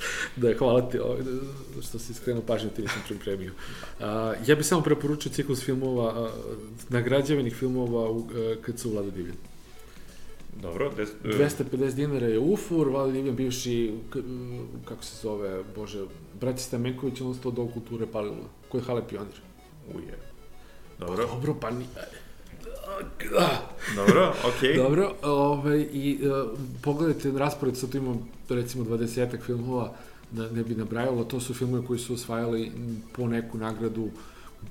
da, 0.36 0.54
hvala 0.58 0.88
ti 0.90 0.98
što 1.82 1.98
si 1.98 2.14
skrenuo 2.14 2.42
pažnju, 2.42 2.70
ti 2.70 2.82
nisam 2.82 3.02
pripremio. 3.08 3.52
Ja 4.46 4.54
bih 4.56 4.66
samo 4.66 4.82
preporučio 4.82 5.32
ciklus 5.32 5.64
filmova, 5.64 6.30
nagrađevenih 6.88 7.54
filmova 7.54 8.10
u, 8.10 8.16
uh, 8.16 8.26
kad 8.62 8.78
su 8.78 8.90
Vlada 8.90 9.10
Divljan. 9.10 9.36
Dobro, 10.62 10.90
des, 10.96 11.08
e, 11.24 11.28
250 11.28 11.94
dinara 11.94 12.26
je 12.26 12.38
ufur, 12.38 12.88
Vali 12.88 13.12
Livjan 13.12 13.36
bivši, 13.36 13.94
kako 14.84 15.04
se 15.04 15.16
zove, 15.22 15.62
bože, 15.76 16.04
brati 16.40 16.62
Stamenković, 16.62 17.20
on 17.20 17.34
sto 17.34 17.50
do 17.50 17.66
kulture 17.66 18.06
palilo, 18.06 18.50
ko 18.68 18.78
je 18.78 18.82
Hale 18.82 19.08
pionir. 19.08 19.40
uje. 19.94 20.29
Dobro, 21.00 21.26
Dobro, 21.26 21.54
pa 21.60 21.70
ni... 21.70 21.84
dobro, 23.96 24.34
okej. 24.48 24.76
Dobro, 24.76 25.14
ovaj, 25.22 25.80
i 25.92 26.18
uh, 26.22 26.58
pogledajte 26.82 27.30
raspored, 27.30 27.76
sad 27.76 27.90
tu 27.90 27.96
imamo 27.96 28.26
recimo 28.48 28.84
20 28.84 29.42
filmova, 29.46 29.92
da 30.30 30.50
ne 30.50 30.62
bi 30.62 30.74
nabrajalo, 30.74 31.24
to 31.24 31.40
su 31.40 31.54
filmovi 31.54 31.86
koji 31.86 31.98
su 31.98 32.14
osvajali 32.14 32.72
po 33.12 33.26
neku 33.28 33.58
nagradu 33.58 34.10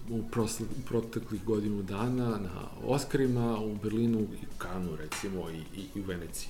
u 0.10 0.24
prosle, 0.32 0.66
proteklih 0.86 1.44
godinu 1.44 1.84
dana 1.84 2.30
na 2.30 2.68
Oscarima, 2.86 3.60
u 3.60 3.76
Berlinu 3.76 4.20
i 4.20 4.46
Kanu 4.58 4.96
recimo 4.96 5.50
i, 5.50 5.80
i, 5.80 5.86
i 5.96 6.02
u 6.02 6.04
Veneciji. 6.04 6.50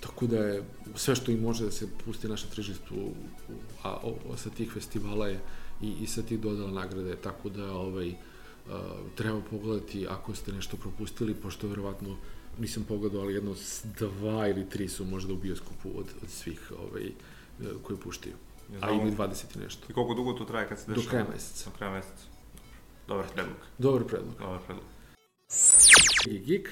Tako 0.00 0.26
da 0.26 0.36
je 0.36 0.62
sve 0.94 1.14
što 1.14 1.30
i 1.30 1.36
može 1.36 1.64
da 1.64 1.70
se 1.70 1.88
pusti 2.04 2.26
na 2.26 2.30
našem 2.30 2.50
tržištu 2.50 2.94
a, 3.82 3.90
o, 3.90 4.14
o, 4.30 4.36
sa 4.36 4.50
tih 4.50 4.72
festivala 4.72 5.28
je 5.28 5.40
i, 5.82 5.94
i 6.00 6.06
sa 6.06 6.22
tih 6.22 6.40
dodala 6.40 6.70
nagrade, 6.70 7.16
tako 7.16 7.48
da 7.48 7.72
ovaj, 7.72 8.08
uh, 8.08 8.14
treba 9.14 9.40
pogledati 9.40 10.06
ako 10.06 10.34
ste 10.34 10.52
nešto 10.52 10.76
propustili, 10.76 11.34
pošto 11.34 11.68
verovatno 11.68 12.16
nisam 12.58 12.84
pogledao, 12.84 13.20
ali 13.20 13.34
jedno 13.34 13.54
s 13.54 13.84
dva 13.98 14.48
ili 14.48 14.68
tri 14.68 14.88
su 14.88 15.04
možda 15.04 15.32
u 15.32 15.36
bioskopu 15.36 15.90
od, 15.90 16.06
od 16.22 16.30
svih 16.30 16.72
ovaj, 16.80 17.06
e, 17.06 17.12
koji 17.82 17.98
puštaju. 17.98 18.34
Ne 18.70 18.76
A 18.76 18.80
znamo- 18.80 19.02
ili 19.02 19.10
20 19.12 19.56
i 19.56 19.60
nešto. 19.60 19.86
I 19.90 19.94
koliko 19.94 20.14
dugo 20.14 20.32
to 20.32 20.44
traje 20.44 20.68
kad 20.68 20.78
se 20.78 20.84
Do 20.86 20.94
dešava? 20.94 21.10
kraja 21.10 21.26
meseca. 21.30 21.64
Do 21.64 21.76
kraja 21.76 21.92
meseca. 21.92 22.24
Dobar 23.08 23.26
predlog. 23.34 23.56
Dobar 23.78 24.04
predlog. 24.04 24.34
Dobar 24.38 24.58
predlog. 24.58 24.84
I 26.26 26.38
Geek. 26.38 26.68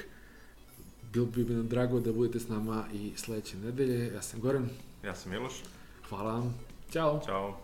Bilo 1.03 1.25
bi 1.25 1.45
mi 1.45 1.63
drago 1.63 1.99
da 1.99 2.13
budete 2.13 2.39
s 2.39 2.47
nama 2.47 2.85
i 2.93 3.11
sledeće 3.15 3.57
nedelje. 3.57 4.07
Ja 4.07 4.21
sam 4.21 4.39
Goran. 4.39 4.69
Ja 5.03 5.15
sam 5.15 5.31
Miloš. 5.31 5.53
Hvala 6.09 6.33
vam. 6.33 6.55
Ćao. 6.91 7.21
Ćao. 7.25 7.59